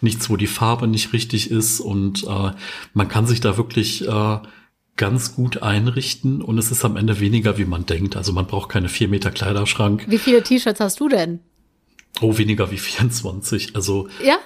nichts, 0.00 0.30
wo 0.30 0.36
die 0.36 0.46
Farbe 0.46 0.86
nicht 0.86 1.12
richtig 1.12 1.50
ist 1.50 1.80
und 1.80 2.24
äh, 2.24 2.52
man 2.94 3.08
kann 3.08 3.26
sich 3.26 3.40
da 3.40 3.56
wirklich 3.56 4.06
äh, 4.06 4.38
ganz 4.96 5.34
gut 5.34 5.62
einrichten 5.62 6.42
und 6.42 6.58
es 6.58 6.70
ist 6.70 6.84
am 6.84 6.96
Ende 6.96 7.20
weniger, 7.20 7.56
wie 7.56 7.64
man 7.64 7.86
denkt. 7.86 8.16
Also 8.16 8.32
man 8.32 8.46
braucht 8.46 8.68
keine 8.68 8.88
vier 8.88 9.08
Meter 9.08 9.30
Kleiderschrank. 9.30 10.04
Wie 10.08 10.18
viele 10.18 10.42
T-Shirts 10.42 10.80
hast 10.80 11.00
du 11.00 11.08
denn? 11.08 11.40
Oh, 12.20 12.36
weniger 12.36 12.70
wie 12.70 12.78
24. 12.78 13.76
Also 13.76 14.08
ja? 14.22 14.38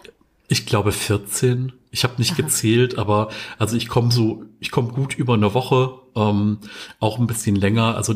ich 0.49 0.67
glaube 0.67 0.93
14. 0.93 1.73
Ich 1.91 2.05
habe 2.05 2.15
nicht 2.19 2.33
Aha. 2.33 2.43
gezählt, 2.43 2.99
aber 2.99 3.31
also 3.59 3.77
ich 3.77 3.89
komme 3.89 4.13
so, 4.13 4.45
ich 4.61 4.71
komme 4.71 4.93
gut 4.93 5.15
über 5.19 5.35
eine 5.35 5.55
Woche, 5.55 5.99
ähm, 6.15 6.59
auch 7.01 7.19
ein 7.19 7.27
bisschen 7.27 7.57
länger. 7.57 7.97
Also 7.97 8.15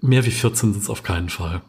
mehr 0.00 0.24
wie 0.26 0.30
14 0.30 0.72
sind 0.72 0.82
es 0.82 0.90
auf 0.90 1.02
keinen 1.02 1.28
Fall. 1.28 1.62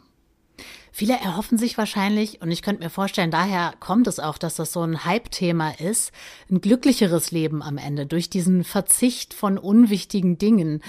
Viele 0.98 1.14
erhoffen 1.14 1.58
sich 1.58 1.78
wahrscheinlich, 1.78 2.42
und 2.42 2.50
ich 2.50 2.60
könnte 2.60 2.82
mir 2.82 2.90
vorstellen, 2.90 3.30
daher 3.30 3.72
kommt 3.78 4.08
es 4.08 4.18
auch, 4.18 4.36
dass 4.36 4.56
das 4.56 4.72
so 4.72 4.82
ein 4.82 5.04
Hype-Thema 5.04 5.78
ist, 5.78 6.10
ein 6.50 6.60
glücklicheres 6.60 7.30
Leben 7.30 7.62
am 7.62 7.78
Ende 7.78 8.04
durch 8.04 8.30
diesen 8.30 8.64
Verzicht 8.64 9.32
von 9.32 9.58
unwichtigen 9.58 10.38
Dingen. 10.38 10.82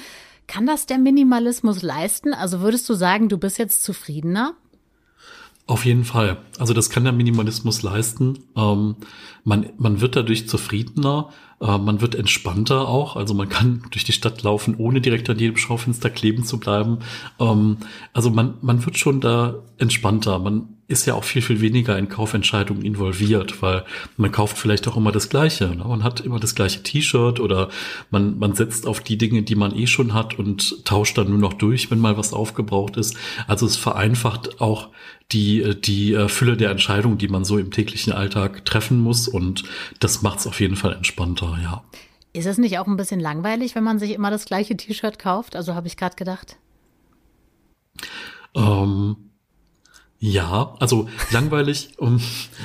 Kann 0.47 0.65
das 0.65 0.87
der 0.87 0.97
Minimalismus 0.97 1.83
leisten? 1.83 2.33
Also 2.33 2.61
würdest 2.61 2.89
du 2.89 2.95
sagen, 2.95 3.29
du 3.29 3.37
bist 3.37 3.59
jetzt 3.59 3.83
zufriedener? 3.83 4.55
Auf 5.67 5.85
jeden 5.85 6.05
Fall. 6.05 6.37
Also 6.57 6.73
das 6.73 6.89
kann 6.89 7.03
der 7.03 7.13
Minimalismus 7.13 7.83
leisten. 7.83 8.39
Ähm, 8.57 8.95
man, 9.43 9.69
man 9.77 10.01
wird 10.01 10.15
dadurch 10.15 10.49
zufriedener, 10.49 11.29
äh, 11.61 11.77
man 11.77 12.01
wird 12.01 12.15
entspannter 12.15 12.87
auch. 12.87 13.15
Also 13.15 13.33
man 13.33 13.49
kann 13.49 13.83
durch 13.91 14.03
die 14.03 14.13
Stadt 14.13 14.41
laufen, 14.43 14.75
ohne 14.77 15.01
direkt 15.01 15.29
an 15.29 15.39
jedem 15.39 15.57
Schaufenster 15.57 16.09
kleben 16.09 16.43
zu 16.43 16.59
bleiben. 16.59 16.99
Ähm, 17.39 17.77
also 18.13 18.29
man, 18.29 18.55
man 18.61 18.85
wird 18.85 18.97
schon 18.97 19.21
da 19.21 19.55
entspannter. 19.77 20.39
Man 20.39 20.78
ist 20.89 21.05
ja 21.05 21.13
auch 21.13 21.23
viel, 21.23 21.43
viel 21.43 21.61
weniger 21.61 21.97
in 21.99 22.09
Kaufentscheidungen 22.09 22.83
involviert, 22.83 23.61
weil 23.61 23.85
man 24.17 24.31
kauft 24.31 24.57
vielleicht 24.57 24.87
auch 24.87 24.97
immer 24.97 25.11
das 25.11 25.29
Gleiche. 25.29 25.67
Ne? 25.67 25.85
Man 25.85 26.03
hat 26.03 26.19
immer 26.19 26.39
das 26.39 26.55
gleiche 26.55 26.81
T-Shirt 26.81 27.39
oder 27.39 27.69
man, 28.09 28.39
man 28.39 28.55
setzt 28.55 28.87
auf 28.87 28.99
die 28.99 29.17
Dinge, 29.17 29.43
die 29.43 29.53
man 29.53 29.75
eh 29.75 29.85
schon 29.85 30.15
hat 30.15 30.39
und 30.39 30.83
tauscht 30.85 31.17
dann 31.19 31.29
nur 31.29 31.37
noch 31.37 31.53
durch, 31.53 31.91
wenn 31.91 31.99
mal 31.99 32.17
was 32.17 32.33
aufgebraucht 32.33 32.97
ist. 32.97 33.15
Also 33.47 33.67
es 33.67 33.77
vereinfacht 33.77 34.61
auch 34.61 34.89
die, 35.31 35.79
die 35.79 36.13
äh, 36.13 36.27
Fülle 36.27 36.57
der 36.57 36.71
Entscheidungen, 36.71 37.19
die 37.19 37.27
man 37.27 37.45
so 37.45 37.59
im 37.59 37.69
täglichen 37.69 38.11
Alltag 38.11 38.65
treffen 38.65 38.99
muss 38.99 39.27
und 39.27 39.63
das 39.99 40.23
macht 40.23 40.39
es 40.39 40.47
auf 40.47 40.59
jeden 40.59 40.75
Fall 40.75 40.93
entspannter, 40.93 41.59
ja. 41.61 41.83
Ist 42.33 42.47
es 42.47 42.57
nicht 42.57 42.79
auch 42.79 42.87
ein 42.87 42.97
bisschen 42.97 43.19
langweilig, 43.19 43.75
wenn 43.75 43.83
man 43.83 43.99
sich 43.99 44.11
immer 44.11 44.31
das 44.31 44.45
gleiche 44.45 44.75
T-Shirt 44.75 45.19
kauft? 45.19 45.55
Also 45.55 45.75
habe 45.75 45.87
ich 45.87 45.97
gerade 45.97 46.15
gedacht. 46.15 46.57
Ähm, 48.55 49.28
ja, 50.21 50.75
also 50.79 51.07
langweilig, 51.31 51.91
um, 51.97 52.19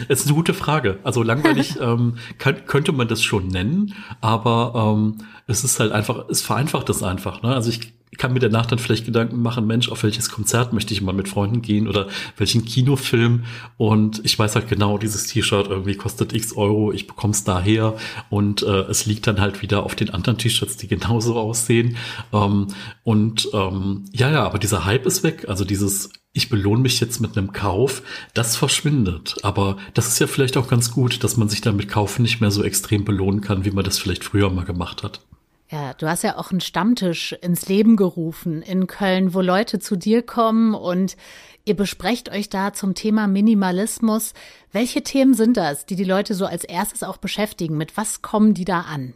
es 0.08 0.20
ist 0.20 0.26
eine 0.26 0.34
gute 0.34 0.54
Frage. 0.54 0.98
Also 1.04 1.22
langweilig 1.22 1.76
ähm, 1.80 2.16
kann, 2.38 2.66
könnte 2.66 2.90
man 2.90 3.06
das 3.06 3.22
schon 3.22 3.46
nennen, 3.46 3.94
aber 4.20 4.96
ähm, 4.96 5.18
es 5.46 5.62
ist 5.62 5.78
halt 5.78 5.92
einfach, 5.92 6.28
es 6.28 6.42
vereinfacht 6.42 6.88
es 6.90 7.04
einfach. 7.04 7.42
Ne? 7.42 7.54
Also 7.54 7.70
ich 7.70 7.94
kann 8.18 8.32
mir 8.32 8.40
danach 8.40 8.66
dann 8.66 8.78
vielleicht 8.78 9.06
Gedanken 9.06 9.40
machen, 9.40 9.66
Mensch, 9.66 9.88
auf 9.88 10.02
welches 10.02 10.30
Konzert 10.30 10.72
möchte 10.72 10.92
ich 10.94 11.00
mal 11.00 11.14
mit 11.14 11.28
Freunden 11.28 11.62
gehen 11.62 11.88
oder 11.88 12.08
welchen 12.36 12.64
Kinofilm 12.64 13.44
und 13.76 14.24
ich 14.24 14.38
weiß 14.38 14.54
halt 14.54 14.68
genau, 14.68 14.98
dieses 14.98 15.26
T-Shirt 15.26 15.68
irgendwie 15.68 15.96
kostet 15.96 16.32
x 16.32 16.56
Euro, 16.56 16.92
ich 16.92 17.06
bekomme 17.06 17.32
es 17.32 17.44
daher 17.44 17.94
und 18.30 18.62
äh, 18.62 18.82
es 18.82 19.06
liegt 19.06 19.26
dann 19.26 19.40
halt 19.40 19.62
wieder 19.62 19.84
auf 19.84 19.94
den 19.94 20.10
anderen 20.10 20.38
T-Shirts, 20.38 20.76
die 20.76 20.88
genauso 20.88 21.36
aussehen 21.36 21.96
ähm, 22.32 22.68
und 23.02 23.48
ähm, 23.52 24.04
ja, 24.12 24.30
ja, 24.30 24.44
aber 24.44 24.58
dieser 24.58 24.84
Hype 24.84 25.06
ist 25.06 25.22
weg, 25.22 25.46
also 25.48 25.64
dieses 25.64 26.10
ich 26.34 26.48
belohne 26.48 26.82
mich 26.82 27.00
jetzt 27.00 27.20
mit 27.20 27.38
einem 27.38 27.52
Kauf, 27.52 28.02
das 28.34 28.56
verschwindet. 28.56 29.36
Aber 29.42 29.78
das 29.94 30.08
ist 30.08 30.18
ja 30.18 30.26
vielleicht 30.26 30.56
auch 30.56 30.68
ganz 30.68 30.90
gut, 30.90 31.22
dass 31.22 31.36
man 31.36 31.48
sich 31.48 31.60
dann 31.60 31.76
mit 31.76 31.88
Kaufen 31.88 32.22
nicht 32.22 32.40
mehr 32.40 32.50
so 32.50 32.64
extrem 32.64 33.04
belohnen 33.04 33.40
kann, 33.40 33.64
wie 33.64 33.70
man 33.70 33.84
das 33.84 33.98
vielleicht 33.98 34.24
früher 34.24 34.50
mal 34.50 34.64
gemacht 34.64 35.04
hat. 35.04 35.20
Ja, 35.70 35.94
du 35.94 36.08
hast 36.08 36.24
ja 36.24 36.36
auch 36.36 36.50
einen 36.50 36.60
Stammtisch 36.60 37.32
ins 37.40 37.68
Leben 37.68 37.96
gerufen 37.96 38.62
in 38.62 38.88
Köln, 38.88 39.32
wo 39.32 39.40
Leute 39.40 39.78
zu 39.78 39.96
dir 39.96 40.22
kommen 40.22 40.74
und 40.74 41.16
ihr 41.64 41.74
besprecht 41.74 42.28
euch 42.30 42.50
da 42.50 42.72
zum 42.72 42.94
Thema 42.94 43.28
Minimalismus. 43.28 44.34
Welche 44.72 45.02
Themen 45.02 45.34
sind 45.34 45.56
das, 45.56 45.86
die 45.86 45.96
die 45.96 46.04
Leute 46.04 46.34
so 46.34 46.46
als 46.46 46.64
erstes 46.64 47.04
auch 47.04 47.16
beschäftigen? 47.16 47.76
Mit 47.76 47.96
was 47.96 48.22
kommen 48.22 48.54
die 48.54 48.64
da 48.64 48.80
an? 48.80 49.14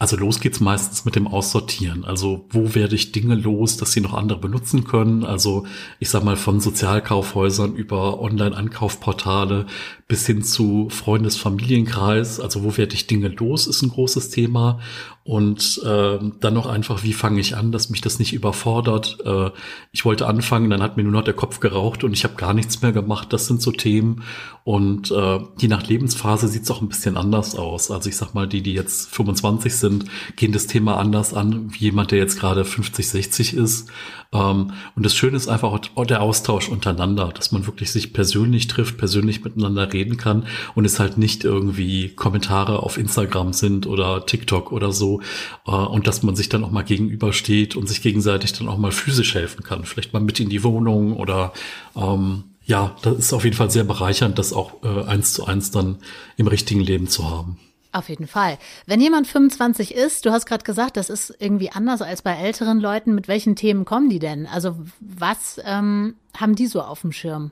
Also 0.00 0.16
los 0.16 0.40
geht's 0.40 0.60
meistens 0.60 1.04
mit 1.04 1.14
dem 1.14 1.26
Aussortieren. 1.26 2.06
Also 2.06 2.46
wo 2.48 2.74
werde 2.74 2.94
ich 2.94 3.12
Dinge 3.12 3.34
los, 3.34 3.76
dass 3.76 3.92
sie 3.92 4.00
noch 4.00 4.14
andere 4.14 4.38
benutzen 4.38 4.84
können? 4.84 5.24
Also 5.24 5.66
ich 5.98 6.08
sag 6.08 6.24
mal 6.24 6.36
von 6.36 6.58
Sozialkaufhäusern 6.58 7.74
über 7.74 8.18
Online-Ankaufportale 8.18 9.66
bis 10.08 10.24
hin 10.24 10.42
zu 10.42 10.88
Freundes-Familienkreis. 10.88 12.40
Also 12.40 12.64
wo 12.64 12.78
werde 12.78 12.94
ich 12.94 13.08
Dinge 13.08 13.28
los, 13.28 13.66
ist 13.66 13.82
ein 13.82 13.90
großes 13.90 14.30
Thema. 14.30 14.80
Und 15.22 15.80
äh, 15.84 16.18
dann 16.40 16.54
noch 16.54 16.66
einfach, 16.66 17.02
wie 17.02 17.12
fange 17.12 17.40
ich 17.40 17.54
an, 17.54 17.72
dass 17.72 17.90
mich 17.90 18.00
das 18.00 18.18
nicht 18.18 18.32
überfordert. 18.32 19.18
Äh, 19.24 19.50
ich 19.92 20.04
wollte 20.04 20.26
anfangen, 20.26 20.70
dann 20.70 20.82
hat 20.82 20.96
mir 20.96 21.02
nur 21.02 21.12
noch 21.12 21.24
der 21.24 21.34
Kopf 21.34 21.60
geraucht 21.60 22.04
und 22.04 22.14
ich 22.14 22.24
habe 22.24 22.36
gar 22.36 22.54
nichts 22.54 22.80
mehr 22.80 22.92
gemacht. 22.92 23.32
Das 23.32 23.46
sind 23.46 23.60
so 23.60 23.70
Themen. 23.70 24.24
Und 24.64 25.10
äh, 25.10 25.40
je 25.58 25.68
nach 25.68 25.86
Lebensphase 25.86 26.48
sieht 26.48 26.62
es 26.62 26.70
auch 26.70 26.80
ein 26.80 26.88
bisschen 26.88 27.18
anders 27.18 27.54
aus. 27.54 27.90
Also 27.90 28.08
ich 28.08 28.16
sag 28.16 28.34
mal, 28.34 28.48
die, 28.48 28.62
die 28.62 28.72
jetzt 28.72 29.10
25 29.10 29.74
sind, 29.76 30.04
gehen 30.36 30.52
das 30.52 30.66
Thema 30.66 30.96
anders 30.96 31.34
an, 31.34 31.72
wie 31.72 31.78
jemand, 31.78 32.12
der 32.12 32.18
jetzt 32.18 32.38
gerade 32.38 32.64
50, 32.64 33.08
60 33.08 33.54
ist. 33.54 33.90
Ähm, 34.32 34.72
und 34.94 35.04
das 35.04 35.14
Schöne 35.14 35.36
ist 35.36 35.48
einfach 35.48 35.72
auch 35.94 36.06
der 36.06 36.22
Austausch 36.22 36.68
untereinander, 36.68 37.30
dass 37.34 37.52
man 37.52 37.66
wirklich 37.66 37.90
sich 37.90 38.12
persönlich 38.12 38.68
trifft, 38.68 38.98
persönlich 38.98 39.42
miteinander 39.42 39.92
reden 39.92 40.16
kann 40.16 40.46
und 40.74 40.84
es 40.84 41.00
halt 41.00 41.18
nicht 41.18 41.44
irgendwie 41.44 42.10
Kommentare 42.10 42.82
auf 42.82 42.96
Instagram 42.96 43.52
sind 43.52 43.86
oder 43.86 44.26
TikTok 44.26 44.72
oder 44.72 44.92
so. 44.92 45.20
Äh, 45.66 45.72
und 45.72 46.06
dass 46.06 46.22
man 46.22 46.36
sich 46.36 46.48
dann 46.48 46.64
auch 46.64 46.70
mal 46.70 46.84
gegenübersteht 46.84 47.76
und 47.76 47.88
sich 47.88 48.02
gegenseitig 48.02 48.52
dann 48.52 48.68
auch 48.68 48.78
mal 48.78 48.92
physisch 48.92 49.34
helfen 49.34 49.64
kann. 49.64 49.84
Vielleicht 49.84 50.12
mal 50.12 50.20
mit 50.20 50.40
in 50.40 50.48
die 50.48 50.62
Wohnung 50.62 51.16
oder 51.16 51.52
ähm, 51.96 52.44
ja, 52.64 52.94
das 53.02 53.18
ist 53.18 53.32
auf 53.32 53.44
jeden 53.44 53.56
Fall 53.56 53.70
sehr 53.70 53.84
bereichernd, 53.84 54.38
das 54.38 54.52
auch 54.52 54.84
äh, 54.84 55.04
eins 55.04 55.32
zu 55.32 55.44
eins 55.44 55.72
dann 55.72 55.98
im 56.36 56.46
richtigen 56.46 56.80
Leben 56.80 57.08
zu 57.08 57.28
haben. 57.28 57.58
Auf 57.92 58.08
jeden 58.08 58.28
Fall. 58.28 58.58
Wenn 58.86 59.00
jemand 59.00 59.26
25 59.26 59.94
ist, 59.94 60.24
du 60.24 60.30
hast 60.30 60.46
gerade 60.46 60.64
gesagt, 60.64 60.96
das 60.96 61.10
ist 61.10 61.34
irgendwie 61.40 61.72
anders 61.72 62.02
als 62.02 62.22
bei 62.22 62.32
älteren 62.32 62.78
Leuten. 62.78 63.14
Mit 63.14 63.26
welchen 63.26 63.56
Themen 63.56 63.84
kommen 63.84 64.08
die 64.08 64.20
denn? 64.20 64.46
Also 64.46 64.76
was 65.00 65.60
ähm, 65.64 66.14
haben 66.36 66.54
die 66.54 66.68
so 66.68 66.82
auf 66.82 67.00
dem 67.00 67.10
Schirm? 67.10 67.50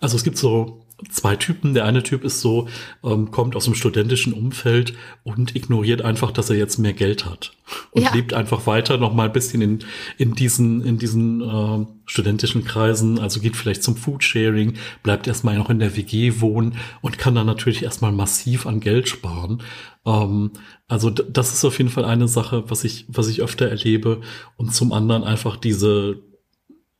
Also 0.00 0.16
es 0.16 0.24
gibt 0.24 0.38
so 0.38 0.81
zwei 1.10 1.36
Typen. 1.36 1.74
Der 1.74 1.84
eine 1.84 2.02
Typ 2.02 2.24
ist 2.24 2.40
so, 2.40 2.68
ähm, 3.04 3.30
kommt 3.30 3.56
aus 3.56 3.64
dem 3.64 3.74
studentischen 3.74 4.32
Umfeld 4.32 4.94
und 5.22 5.56
ignoriert 5.56 6.02
einfach, 6.02 6.30
dass 6.30 6.50
er 6.50 6.56
jetzt 6.56 6.78
mehr 6.78 6.92
Geld 6.92 7.24
hat 7.24 7.52
und 7.90 8.02
ja. 8.02 8.12
lebt 8.12 8.34
einfach 8.34 8.66
weiter 8.66 8.98
noch 8.98 9.14
mal 9.14 9.26
ein 9.26 9.32
bisschen 9.32 9.62
in, 9.62 9.78
in 10.18 10.34
diesen, 10.34 10.84
in 10.84 10.98
diesen 10.98 11.40
äh, 11.40 11.86
studentischen 12.06 12.64
Kreisen. 12.64 13.18
Also 13.18 13.40
geht 13.40 13.56
vielleicht 13.56 13.82
zum 13.82 13.96
Foodsharing, 13.96 14.74
bleibt 15.02 15.26
erstmal 15.26 15.56
noch 15.56 15.70
in 15.70 15.78
der 15.78 15.96
WG 15.96 16.40
wohnen 16.40 16.76
und 17.00 17.18
kann 17.18 17.34
dann 17.34 17.46
natürlich 17.46 17.82
erstmal 17.82 18.12
massiv 18.12 18.66
an 18.66 18.80
Geld 18.80 19.08
sparen. 19.08 19.62
Ähm, 20.04 20.52
also 20.88 21.10
das 21.10 21.52
ist 21.52 21.64
auf 21.64 21.78
jeden 21.78 21.90
Fall 21.90 22.04
eine 22.04 22.28
Sache, 22.28 22.64
was 22.68 22.84
ich, 22.84 23.06
was 23.08 23.28
ich 23.28 23.42
öfter 23.42 23.68
erlebe. 23.68 24.20
Und 24.56 24.74
zum 24.74 24.92
anderen 24.92 25.24
einfach 25.24 25.56
diese 25.56 26.20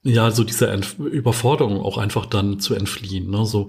ja, 0.02 0.30
so 0.30 0.44
diese 0.44 0.68
Entf 0.68 0.99
Überforderung 0.99 1.80
auch 1.80 1.99
einfach 1.99 2.26
dann 2.26 2.59
zu 2.59 2.75
entfliehen. 2.75 3.30
Ne? 3.30 3.47
So, 3.47 3.68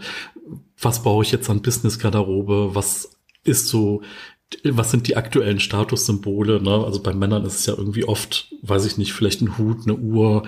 was 0.79 1.03
brauche 1.03 1.23
ich 1.23 1.31
jetzt 1.31 1.49
an 1.49 1.61
Business-Garderobe? 1.61 2.73
Was 2.73 3.17
ist 3.43 3.67
so, 3.67 4.01
was 4.63 4.91
sind 4.91 5.07
die 5.07 5.15
aktuellen 5.15 5.59
Statussymbole? 5.59 6.61
Ne? 6.61 6.83
Also 6.83 7.01
bei 7.01 7.13
Männern 7.13 7.45
ist 7.45 7.59
es 7.59 7.65
ja 7.65 7.75
irgendwie 7.75 8.05
oft, 8.05 8.53
weiß 8.61 8.85
ich 8.85 8.97
nicht, 8.97 9.13
vielleicht 9.13 9.41
ein 9.41 9.57
Hut, 9.57 9.83
eine 9.83 9.95
Uhr, 9.95 10.43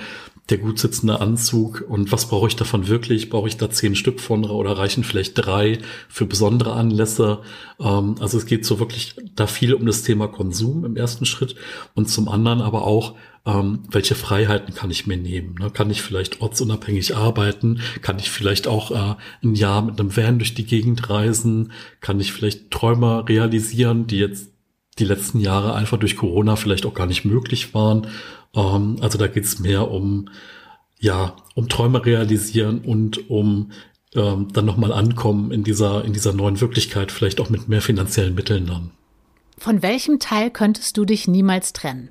der 0.50 0.60
gut 0.60 0.78
sitzende 0.78 1.22
Anzug 1.22 1.84
und 1.88 2.12
was 2.12 2.28
brauche 2.28 2.48
ich 2.48 2.56
davon 2.56 2.88
wirklich? 2.88 3.30
Brauche 3.30 3.48
ich 3.48 3.58
da 3.58 3.70
zehn 3.72 3.96
Stück 3.96 4.20
von 4.20 4.46
oder 4.46 4.78
reichen 4.78 5.04
vielleicht 5.04 5.34
drei 5.36 5.80
für 6.08 6.28
besondere 6.28 6.74
Anlässe? 6.74 7.40
Ähm, 7.80 8.16
also 8.20 8.38
es 8.38 8.46
geht 8.46 8.66
so 8.66 8.80
wirklich 8.80 9.16
da 9.36 9.48
viel 9.48 9.74
um 9.74 9.86
das 9.88 10.04
Thema 10.04 10.28
Konsum 10.28 10.86
im 10.86 10.98
ersten 10.98 11.26
Schritt 11.26 11.56
und 11.96 12.10
zum 12.10 12.28
anderen 12.28 12.62
aber 12.62 12.86
auch, 12.86 13.16
ähm, 13.48 13.84
welche 13.90 14.16
Freiheiten 14.16 14.74
kann 14.74 14.92
ich 14.92 15.08
mir 15.08 15.18
nehmen? 15.18 15.56
Ne? 15.60 15.70
Kann 15.72 15.90
ich 15.90 16.02
vielleicht 16.02 16.42
ortsunabhängig 16.42 17.16
arbeiten? 17.16 17.82
Kann 18.02 18.20
ich 18.20 18.30
vielleicht 18.30 18.68
auch 18.68 18.92
äh, 18.92 19.16
ein 19.44 19.56
Jahr 19.56 19.82
mit 19.82 20.00
einem 20.00 20.16
Van 20.16 20.40
durch 20.40 20.54
die 20.54 20.66
Gegend 20.66 21.10
reisen? 21.10 21.72
Kann 22.02 22.20
ich 22.20 22.34
vielleicht 22.34 22.72
Träume 22.72 23.28
realisieren, 23.28 24.08
die 24.08 24.18
jetzt 24.18 24.50
die 24.98 25.06
letzten 25.06 25.40
Jahre 25.40 25.74
einfach 25.76 25.98
durch 25.98 26.16
Corona 26.16 26.56
vielleicht 26.56 26.86
auch 26.86 26.94
gar 26.94 27.06
nicht 27.06 27.26
möglich 27.26 27.74
waren? 27.74 28.08
Ähm, 28.56 28.98
also 29.02 29.18
da 29.18 29.28
geht 29.28 29.46
es 29.46 29.60
mehr 29.60 29.92
um, 29.92 30.30
ja, 31.00 31.36
um 31.56 31.70
Träume 31.70 32.06
realisieren 32.06 32.80
und 32.80 33.30
um 33.30 33.72
ähm, 34.16 34.48
dann 34.54 34.66
nochmal 34.66 34.94
ankommen 34.94 35.52
in 35.52 35.64
dieser, 35.64 36.06
in 36.06 36.14
dieser 36.14 36.34
neuen 36.34 36.62
Wirklichkeit, 36.62 37.12
vielleicht 37.12 37.40
auch 37.42 37.50
mit 37.50 37.68
mehr 37.68 37.82
finanziellen 37.82 38.36
Mitteln 38.36 38.66
dann. 38.68 38.92
Von 39.58 39.82
welchem 39.82 40.20
Teil 40.20 40.50
könntest 40.50 40.98
du 40.98 41.06
dich 41.06 41.28
niemals 41.28 41.74
trennen? 41.74 42.10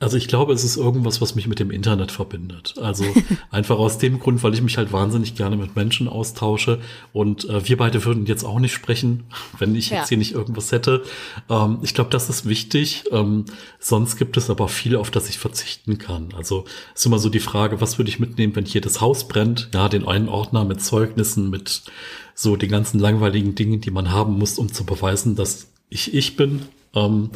Also 0.00 0.16
ich 0.16 0.28
glaube, 0.28 0.54
es 0.54 0.64
ist 0.64 0.78
irgendwas, 0.78 1.20
was 1.20 1.34
mich 1.34 1.46
mit 1.46 1.58
dem 1.58 1.70
Internet 1.70 2.10
verbindet. 2.10 2.74
Also 2.80 3.04
einfach 3.50 3.78
aus 3.78 3.98
dem 3.98 4.18
Grund, 4.18 4.42
weil 4.42 4.54
ich 4.54 4.62
mich 4.62 4.78
halt 4.78 4.92
wahnsinnig 4.92 5.34
gerne 5.34 5.58
mit 5.58 5.76
Menschen 5.76 6.08
austausche. 6.08 6.80
Und 7.12 7.48
äh, 7.50 7.68
wir 7.68 7.76
beide 7.76 8.02
würden 8.06 8.24
jetzt 8.24 8.42
auch 8.42 8.58
nicht 8.60 8.72
sprechen, 8.72 9.24
wenn 9.58 9.74
ich 9.74 9.90
ja. 9.90 9.98
jetzt 9.98 10.08
hier 10.08 10.16
nicht 10.16 10.32
irgendwas 10.32 10.72
hätte. 10.72 11.02
Ähm, 11.50 11.80
ich 11.82 11.92
glaube, 11.92 12.08
das 12.08 12.30
ist 12.30 12.48
wichtig. 12.48 13.04
Ähm, 13.12 13.44
sonst 13.78 14.16
gibt 14.16 14.38
es 14.38 14.48
aber 14.48 14.68
viel, 14.68 14.96
auf 14.96 15.10
das 15.10 15.28
ich 15.28 15.38
verzichten 15.38 15.98
kann. 15.98 16.30
Also 16.34 16.64
ist 16.94 17.04
immer 17.04 17.18
so 17.18 17.28
die 17.28 17.38
Frage, 17.38 17.82
was 17.82 17.98
würde 17.98 18.08
ich 18.08 18.18
mitnehmen, 18.18 18.56
wenn 18.56 18.64
hier 18.64 18.80
das 18.80 19.02
Haus 19.02 19.28
brennt? 19.28 19.68
Ja, 19.74 19.90
den 19.90 20.08
einen 20.08 20.30
Ordner 20.30 20.64
mit 20.64 20.82
Zeugnissen, 20.82 21.50
mit 21.50 21.82
so 22.34 22.56
den 22.56 22.70
ganzen 22.70 23.00
langweiligen 23.00 23.54
Dingen, 23.54 23.82
die 23.82 23.90
man 23.90 24.10
haben 24.10 24.38
muss, 24.38 24.58
um 24.58 24.72
zu 24.72 24.86
beweisen, 24.86 25.36
dass 25.36 25.68
ich 25.90 26.14
ich 26.14 26.36
bin. 26.36 26.62
Ähm, 26.94 27.28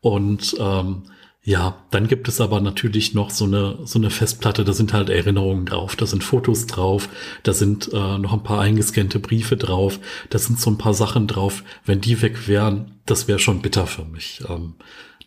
und 0.00 0.56
ähm, 0.58 1.02
ja, 1.46 1.76
dann 1.92 2.08
gibt 2.08 2.26
es 2.26 2.40
aber 2.40 2.60
natürlich 2.60 3.14
noch 3.14 3.30
so 3.30 3.44
eine, 3.44 3.78
so 3.84 4.00
eine 4.00 4.10
Festplatte, 4.10 4.64
da 4.64 4.72
sind 4.72 4.92
halt 4.92 5.08
Erinnerungen 5.08 5.64
drauf, 5.64 5.94
da 5.94 6.04
sind 6.04 6.24
Fotos 6.24 6.66
drauf, 6.66 7.08
da 7.44 7.52
sind 7.52 7.88
äh, 7.92 8.18
noch 8.18 8.32
ein 8.32 8.42
paar 8.42 8.60
eingescannte 8.60 9.20
Briefe 9.20 9.56
drauf, 9.56 10.00
da 10.28 10.40
sind 10.40 10.60
so 10.60 10.70
ein 10.70 10.76
paar 10.76 10.92
Sachen 10.92 11.28
drauf. 11.28 11.62
Wenn 11.84 12.00
die 12.00 12.20
weg 12.20 12.48
wären, 12.48 12.96
das 13.06 13.28
wäre 13.28 13.38
schon 13.38 13.62
bitter 13.62 13.86
für 13.86 14.04
mich. 14.04 14.42
Ähm, 14.48 14.74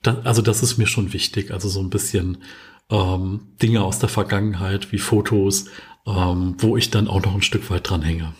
da, 0.01 0.19
also 0.25 0.41
das 0.41 0.61
ist 0.61 0.77
mir 0.77 0.87
schon 0.87 1.13
wichtig, 1.13 1.51
also 1.51 1.69
so 1.69 1.79
ein 1.79 1.89
bisschen 1.89 2.39
ähm, 2.89 3.39
Dinge 3.61 3.81
aus 3.81 3.99
der 3.99 4.09
Vergangenheit 4.09 4.91
wie 4.91 4.99
Fotos, 4.99 5.67
ähm, 6.05 6.55
wo 6.57 6.75
ich 6.75 6.89
dann 6.89 7.07
auch 7.07 7.23
noch 7.23 7.33
ein 7.33 7.43
Stück 7.43 7.69
weit 7.69 7.89
dran 7.89 8.01
hänge. 8.01 8.33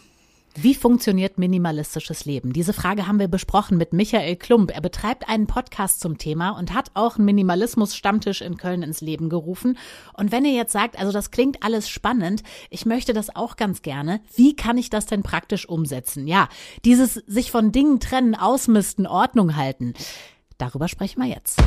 Wie 0.56 0.74
funktioniert 0.74 1.38
minimalistisches 1.38 2.25
Leben? 2.25 2.53
Diese 2.53 2.74
Frage 2.74 3.08
haben 3.08 3.20
wir 3.20 3.27
besprochen 3.27 3.77
mit 3.77 3.94
Michael 3.94 4.36
Klump. 4.36 4.72
Er 4.74 4.82
betreibt 4.82 5.29
einen 5.29 5.46
Podcast 5.46 6.00
zum 6.00 6.18
Thema 6.18 6.51
und 6.51 6.74
hat 6.74 6.91
auch 6.96 7.18
einen 7.18 7.25
Minimalismus-Stammtisch 7.25 8.41
in 8.41 8.58
Köln 8.58 8.82
ins 8.82 9.00
Leben 9.00 9.29
gerufen. 9.29 9.77
Und 10.13 10.32
wenn 10.32 10.46
ihr 10.46 10.53
jetzt 10.53 10.74
sagt, 10.74 10.98
also 11.00 11.12
das 11.12 11.32
klingt 11.32 11.62
alles 11.63 11.88
spannend, 11.88 12.41
ich 12.72 12.86
möchte 12.86 13.13
das 13.13 13.36
auch 13.36 13.58
ganz 13.58 13.84
gerne, 13.84 14.22
wie 14.36 14.56
kann 14.56 14.77
ich 14.77 14.89
das 14.89 15.06
denn 15.06 15.22
praktisch 15.22 15.70
umsetzen? 15.70 16.27
Ja, 16.27 16.50
dieses 16.84 17.13
sich 17.13 17.51
von 17.51 17.72
Dingen 17.72 18.00
trennen, 18.00 18.34
ausmisten, 18.34 19.06
Ordnung 19.06 19.56
halten. 19.56 19.94
Darüber 20.58 20.88
sprechen 20.88 21.22
wir 21.22 21.29
jetzt. 21.29 21.62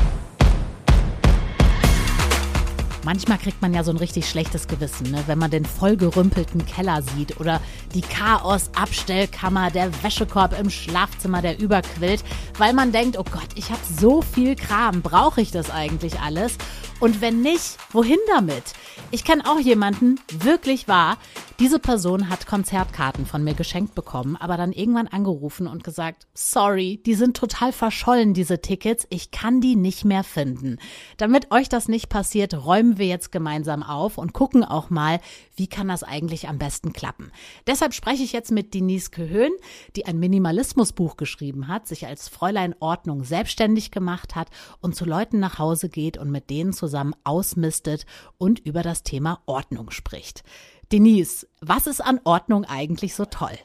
Manchmal 3.03 3.37
kriegt 3.37 3.61
man 3.61 3.73
ja 3.73 3.83
so 3.83 3.91
ein 3.91 3.97
richtig 3.97 4.29
schlechtes 4.29 4.67
Gewissen, 4.67 5.11
ne? 5.11 5.23
wenn 5.27 5.37
man 5.37 5.51
den 5.51 5.65
vollgerümpelten 5.65 6.65
Keller 6.65 7.01
sieht 7.01 7.39
oder 7.39 7.59
die 7.93 8.01
Chaos-Abstellkammer, 8.01 9.71
der 9.71 9.91
Wäschekorb 10.03 10.57
im 10.57 10.69
Schlafzimmer, 10.69 11.41
der 11.41 11.59
überquillt, 11.59 12.23
weil 12.57 12.73
man 12.73 12.91
denkt, 12.91 13.17
oh 13.17 13.25
Gott, 13.29 13.49
ich 13.55 13.69
habe 13.69 13.81
so 13.99 14.21
viel 14.21 14.55
Kram, 14.55 15.01
brauche 15.01 15.41
ich 15.41 15.51
das 15.51 15.69
eigentlich 15.69 16.19
alles? 16.21 16.57
Und 16.99 17.21
wenn 17.21 17.41
nicht, 17.41 17.77
wohin 17.91 18.19
damit? 18.27 18.73
Ich 19.11 19.23
kenne 19.23 19.45
auch 19.45 19.59
jemanden, 19.59 20.19
wirklich 20.31 20.87
wahr, 20.87 21.17
diese 21.59 21.79
Person 21.79 22.29
hat 22.29 22.47
Konzertkarten 22.47 23.27
von 23.27 23.43
mir 23.43 23.53
geschenkt 23.53 23.93
bekommen, 23.93 24.35
aber 24.35 24.57
dann 24.57 24.71
irgendwann 24.71 25.07
angerufen 25.07 25.67
und 25.67 25.83
gesagt, 25.83 26.25
sorry, 26.33 26.99
die 27.05 27.13
sind 27.13 27.37
total 27.37 27.71
verschollen, 27.71 28.33
diese 28.33 28.59
Tickets, 28.59 29.05
ich 29.09 29.29
kann 29.29 29.61
die 29.61 29.75
nicht 29.75 30.03
mehr 30.03 30.23
finden. 30.23 30.77
Damit 31.17 31.51
euch 31.51 31.69
das 31.69 31.87
nicht 31.87 32.09
passiert, 32.09 32.65
räumen 32.65 32.97
wir 32.97 33.05
jetzt 33.05 33.31
gemeinsam 33.31 33.83
auf 33.83 34.17
und 34.17 34.33
gucken 34.33 34.63
auch 34.63 34.89
mal, 34.89 35.19
wie 35.55 35.67
kann 35.67 35.87
das 35.87 36.03
eigentlich 36.03 36.49
am 36.49 36.57
besten 36.57 36.91
klappen. 36.91 37.31
Deshalb 37.67 37.93
spreche 37.93 38.23
ich 38.23 38.33
jetzt 38.33 38.51
mit 38.51 38.73
Denise 38.73 39.11
Köhön, 39.11 39.51
die 39.95 40.07
ein 40.07 40.19
Minimalismusbuch 40.19 41.17
geschrieben 41.17 41.67
hat, 41.67 41.87
sich 41.87 42.07
als 42.07 42.29
Fräulein 42.29 42.75
Ordnung 42.79 43.23
selbstständig 43.23 43.91
gemacht 43.91 44.35
hat 44.35 44.49
und 44.81 44.95
zu 44.95 45.05
Leuten 45.05 45.39
nach 45.39 45.59
Hause 45.59 45.89
geht 45.89 46.17
und 46.17 46.31
mit 46.31 46.49
denen 46.49 46.73
zusammen 46.83 47.15
ausmistet 47.23 48.05
und 48.37 48.59
über 48.59 48.81
das 48.81 49.03
Thema 49.03 49.39
Ordnung 49.45 49.89
spricht. 49.91 50.43
Denise, 50.91 51.47
was 51.61 51.87
ist 51.87 52.01
an 52.01 52.19
Ordnung 52.25 52.65
eigentlich 52.65 53.15
so 53.15 53.23
toll? 53.23 53.57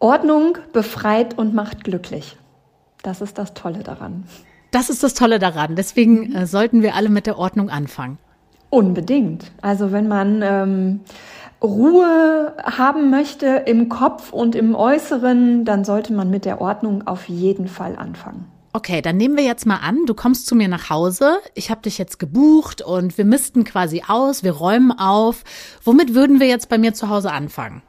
Ordnung 0.00 0.58
befreit 0.72 1.38
und 1.38 1.54
macht 1.54 1.84
glücklich. 1.84 2.36
Das 3.04 3.20
ist 3.20 3.38
das 3.38 3.54
Tolle 3.54 3.84
daran. 3.84 4.24
Das 4.72 4.90
ist 4.90 5.04
das 5.04 5.14
Tolle 5.14 5.38
daran. 5.38 5.76
Deswegen 5.76 6.34
äh, 6.34 6.46
sollten 6.46 6.82
wir 6.82 6.96
alle 6.96 7.08
mit 7.08 7.26
der 7.26 7.38
Ordnung 7.38 7.70
anfangen. 7.70 8.18
Unbedingt. 8.68 9.52
Also 9.62 9.92
wenn 9.92 10.08
man 10.08 10.42
ähm, 10.42 11.00
Ruhe 11.62 12.52
haben 12.64 13.10
möchte 13.10 13.46
im 13.46 13.88
Kopf 13.88 14.32
und 14.32 14.56
im 14.56 14.74
Äußeren, 14.74 15.64
dann 15.64 15.84
sollte 15.84 16.12
man 16.12 16.30
mit 16.30 16.44
der 16.44 16.60
Ordnung 16.60 17.06
auf 17.06 17.28
jeden 17.28 17.68
Fall 17.68 17.94
anfangen. 17.96 18.57
Okay, 18.78 19.02
dann 19.02 19.16
nehmen 19.16 19.36
wir 19.36 19.42
jetzt 19.42 19.66
mal 19.66 19.78
an, 19.78 20.06
du 20.06 20.14
kommst 20.14 20.46
zu 20.46 20.54
mir 20.54 20.68
nach 20.68 20.88
Hause, 20.88 21.40
ich 21.56 21.68
habe 21.68 21.82
dich 21.82 21.98
jetzt 21.98 22.20
gebucht 22.20 22.80
und 22.80 23.18
wir 23.18 23.24
missten 23.24 23.64
quasi 23.64 24.04
aus, 24.06 24.44
wir 24.44 24.52
räumen 24.52 24.92
auf. 24.92 25.42
Womit 25.82 26.14
würden 26.14 26.38
wir 26.38 26.46
jetzt 26.46 26.68
bei 26.68 26.78
mir 26.78 26.94
zu 26.94 27.08
Hause 27.08 27.32
anfangen? 27.32 27.82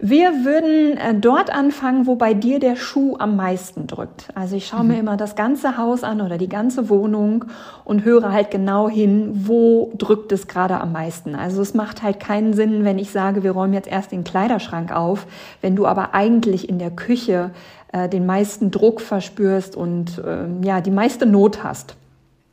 Wir 0.00 0.44
würden 0.44 0.98
äh, 0.98 1.14
dort 1.14 1.50
anfangen, 1.50 2.06
wo 2.06 2.16
bei 2.16 2.34
dir 2.34 2.58
der 2.58 2.76
Schuh 2.76 3.16
am 3.18 3.36
meisten 3.36 3.86
drückt. 3.86 4.28
Also 4.34 4.56
ich 4.56 4.66
schaue 4.66 4.82
mhm. 4.82 4.88
mir 4.88 4.98
immer 4.98 5.16
das 5.16 5.36
ganze 5.36 5.78
Haus 5.78 6.02
an 6.02 6.20
oder 6.20 6.36
die 6.38 6.48
ganze 6.48 6.90
Wohnung 6.90 7.46
und 7.84 8.04
höre 8.04 8.32
halt 8.32 8.50
genau 8.50 8.90
hin, 8.90 9.30
wo 9.46 9.92
drückt 9.96 10.32
es 10.32 10.48
gerade 10.48 10.80
am 10.80 10.92
meisten. 10.92 11.34
Also 11.34 11.62
es 11.62 11.72
macht 11.72 12.02
halt 12.02 12.20
keinen 12.20 12.52
Sinn, 12.52 12.84
wenn 12.84 12.98
ich 12.98 13.10
sage, 13.10 13.42
wir 13.42 13.52
räumen 13.52 13.74
jetzt 13.74 13.88
erst 13.88 14.12
den 14.12 14.24
Kleiderschrank 14.24 14.92
auf, 14.92 15.26
wenn 15.62 15.76
du 15.76 15.86
aber 15.86 16.14
eigentlich 16.14 16.68
in 16.68 16.78
der 16.78 16.90
Küche 16.90 17.52
äh, 17.92 18.08
den 18.08 18.26
meisten 18.26 18.70
Druck 18.70 19.00
verspürst 19.00 19.76
und 19.76 20.18
äh, 20.18 20.46
ja, 20.62 20.80
die 20.80 20.90
meiste 20.90 21.26
Not 21.26 21.62
hast. 21.62 21.96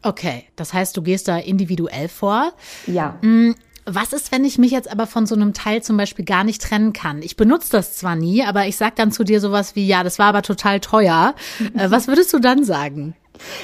Okay, 0.02 0.44
das 0.56 0.74
heißt, 0.74 0.96
du 0.98 1.02
gehst 1.02 1.28
da 1.28 1.38
individuell 1.38 2.10
vor. 2.10 2.52
Ja. 2.88 3.18
Mm, 3.22 3.56
was 3.86 4.14
ist, 4.14 4.32
wenn 4.32 4.46
ich 4.46 4.58
mich 4.58 4.72
jetzt 4.72 4.90
aber 4.90 5.08
von 5.08 5.26
so 5.26 5.36
einem 5.36 5.54
Teil 5.54 5.82
zum 5.82 5.98
Beispiel 5.98 6.26
gar 6.26 6.44
nicht 6.44 6.62
trennen 6.62 6.94
kann? 6.94 7.22
Ich 7.22 7.36
benutze 7.36 7.72
das 7.72 7.96
zwar 7.96 8.16
nie, 8.16 8.44
aber 8.44 8.68
ich 8.68 8.78
sag 8.78 8.96
dann 8.96 9.12
zu 9.12 9.24
dir 9.24 9.40
sowas 9.40 9.76
wie, 9.76 9.86
ja, 9.88 10.04
das 10.04 10.20
war 10.20 10.28
aber 10.28 10.42
total 10.42 10.80
teuer. 10.80 11.36
Äh, 11.78 11.90
was 11.90 12.08
würdest 12.08 12.32
du 12.34 12.40
dann 12.40 12.64
sagen? 12.64 13.16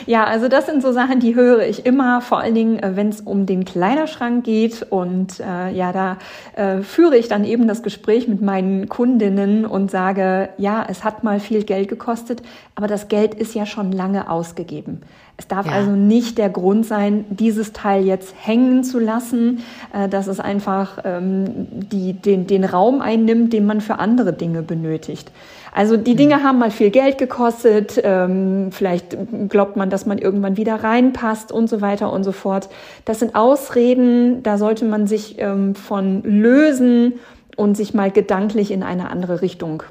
Ja, 0.05 0.23
also 0.23 0.47
das 0.47 0.65
sind 0.65 0.82
so 0.82 0.91
Sachen, 0.91 1.19
die 1.19 1.36
höre 1.36 1.62
ich 1.62 1.86
immer, 1.86 2.21
vor 2.21 2.39
allen 2.39 2.55
Dingen, 2.55 2.79
äh, 2.79 2.95
wenn 2.95 3.10
es 3.10 3.21
um 3.21 3.45
den 3.45 3.65
Kleiderschrank 3.65 4.43
geht. 4.43 4.86
Und 4.89 5.39
äh, 5.39 5.71
ja, 5.71 5.91
da 5.91 6.17
äh, 6.55 6.82
führe 6.82 7.17
ich 7.17 7.27
dann 7.27 7.45
eben 7.45 7.67
das 7.67 7.84
Gespräch 7.84 8.27
mit 8.27 8.41
meinen 8.41 8.89
Kundinnen 8.89 9.65
und 9.65 9.91
sage, 9.91 10.49
ja, 10.58 10.86
es 10.88 11.03
hat 11.03 11.23
mal 11.23 11.39
viel 11.39 11.63
Geld 11.63 11.88
gekostet, 11.88 12.41
aber 12.75 12.88
das 12.88 13.08
Geld 13.08 13.34
ist 13.34 13.53
ja 13.53 13.65
schon 13.65 13.91
lange 13.91 14.29
ausgegeben. 14.29 15.01
Es 15.38 15.47
darf 15.47 15.67
ja. 15.67 15.71
also 15.71 15.91
nicht 15.91 16.38
der 16.38 16.49
Grund 16.49 16.86
sein, 16.86 17.25
dieses 17.29 17.71
Teil 17.71 18.05
jetzt 18.05 18.36
hängen 18.38 18.84
zu 18.84 18.99
lassen, 18.99 19.63
äh, 19.93 20.10
dass 20.10 20.27
es 20.27 20.39
einfach 20.39 20.99
ähm, 21.05 21.67
die, 21.69 22.13
den, 22.13 22.45
den 22.45 22.65
Raum 22.65 22.99
einnimmt, 23.01 23.53
den 23.53 23.65
man 23.65 23.79
für 23.79 23.99
andere 23.99 24.34
Dinge 24.34 24.63
benötigt. 24.63 25.32
Also 25.73 25.97
die 25.97 26.15
Dinge 26.15 26.38
mhm. 26.38 26.43
haben 26.43 26.60
mal 26.60 26.71
viel 26.71 26.89
Geld 26.89 27.17
gekostet, 27.17 27.99
ähm, 28.03 28.71
vielleicht 28.71 29.17
glaubt 29.49 29.75
man, 29.75 29.89
dass 29.89 30.05
man 30.05 30.17
irgendwann 30.17 30.58
wieder 30.58 30.84
reinpasst 30.84 31.51
und 31.51 31.69
so 31.69 31.82
weiter 31.82 32.12
und 32.12 32.23
so 32.23 32.32
fort. 32.32 32.69
Das 33.05 33.19
sind 33.19 33.36
Ausreden, 33.36 34.43
da 34.43 34.58
sollte 34.58 34.86
man 34.86 35.08
sich 35.08 35.38
ähm, 35.39 35.75
von 35.75 36.23
lösen 36.23 37.19
und 37.55 37.75
sich 37.75 37.93
mal 37.93 38.12
gedanklich 38.12 38.71
in 38.71 38.84
eine 38.84 39.10
andere 39.10 39.41
Richtung 39.41 39.84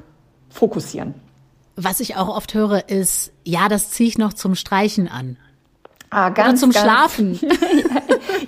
fokussieren. 0.49 1.13
Was 1.75 1.99
ich 1.99 2.17
auch 2.17 2.27
oft 2.35 2.53
höre, 2.53 2.89
ist, 2.89 3.31
ja, 3.45 3.69
das 3.69 3.91
ziehe 3.91 4.09
ich 4.09 4.17
noch 4.17 4.33
zum 4.33 4.55
Streichen 4.55 5.07
an. 5.07 5.37
Ah, 6.09 6.29
ganz, 6.29 6.63
oder 6.63 6.71
zum 6.71 6.71
ganz, 6.71 6.83
Schlafen. 6.83 7.39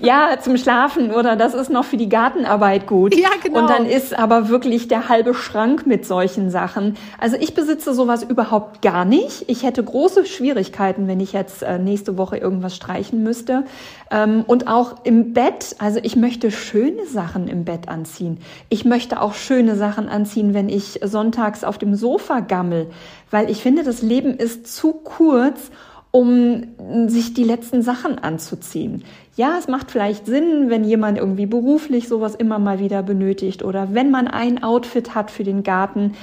ja, 0.01 0.37
zum 0.39 0.57
Schlafen 0.57 1.11
oder 1.11 1.35
das 1.35 1.53
ist 1.53 1.69
noch 1.69 1.85
für 1.85 1.97
die 1.97 2.09
Gartenarbeit 2.09 2.87
gut. 2.87 3.15
Ja, 3.15 3.29
genau. 3.43 3.61
Und 3.61 3.69
dann 3.69 3.85
ist 3.85 4.17
aber 4.17 4.49
wirklich 4.49 4.87
der 4.87 5.09
halbe 5.09 5.33
Schrank 5.33 5.85
mit 5.85 6.05
solchen 6.05 6.49
Sachen. 6.49 6.97
Also 7.19 7.37
ich 7.39 7.53
besitze 7.53 7.93
sowas 7.93 8.23
überhaupt 8.23 8.81
gar 8.81 9.05
nicht. 9.05 9.45
Ich 9.47 9.63
hätte 9.63 9.83
große 9.83 10.25
Schwierigkeiten, 10.25 11.07
wenn 11.07 11.19
ich 11.19 11.33
jetzt 11.33 11.63
äh, 11.63 11.79
nächste 11.79 12.17
Woche 12.17 12.37
irgendwas 12.37 12.75
streichen 12.75 13.23
müsste. 13.23 13.63
Ähm, 14.09 14.43
und 14.45 14.67
auch 14.67 15.03
im 15.03 15.33
Bett, 15.33 15.75
also 15.79 15.99
ich 16.03 16.15
möchte 16.15 16.51
schöne 16.51 17.05
Sachen 17.05 17.47
im 17.47 17.65
Bett 17.65 17.87
anziehen. 17.87 18.39
Ich 18.69 18.85
möchte 18.85 19.21
auch 19.21 19.33
schöne 19.33 19.75
Sachen 19.75 20.09
anziehen, 20.09 20.53
wenn 20.53 20.69
ich 20.69 20.99
sonntags 21.03 21.63
auf 21.63 21.77
dem 21.77 21.95
Sofa 21.95 22.41
gammel, 22.41 22.87
weil 23.29 23.49
ich 23.49 23.61
finde, 23.61 23.83
das 23.83 24.01
Leben 24.01 24.35
ist 24.35 24.67
zu 24.67 24.93
kurz, 24.93 25.71
um 26.11 27.07
sich 27.07 27.33
die 27.33 27.45
letzten 27.45 27.81
Sachen 27.81 28.19
anzuziehen. 28.19 29.03
Ja, 29.37 29.55
es 29.57 29.67
macht 29.69 29.91
vielleicht 29.91 30.25
Sinn, 30.25 30.69
wenn 30.69 30.83
jemand 30.83 31.17
irgendwie 31.17 31.45
beruflich 31.45 32.07
sowas 32.09 32.35
immer 32.35 32.59
mal 32.59 32.79
wieder 32.79 33.01
benötigt 33.01 33.63
oder 33.63 33.93
wenn 33.93 34.11
man 34.11 34.27
ein 34.27 34.61
Outfit 34.61 35.15
hat 35.15 35.31
für 35.31 35.45
den 35.45 35.63
Garten, 35.63 36.13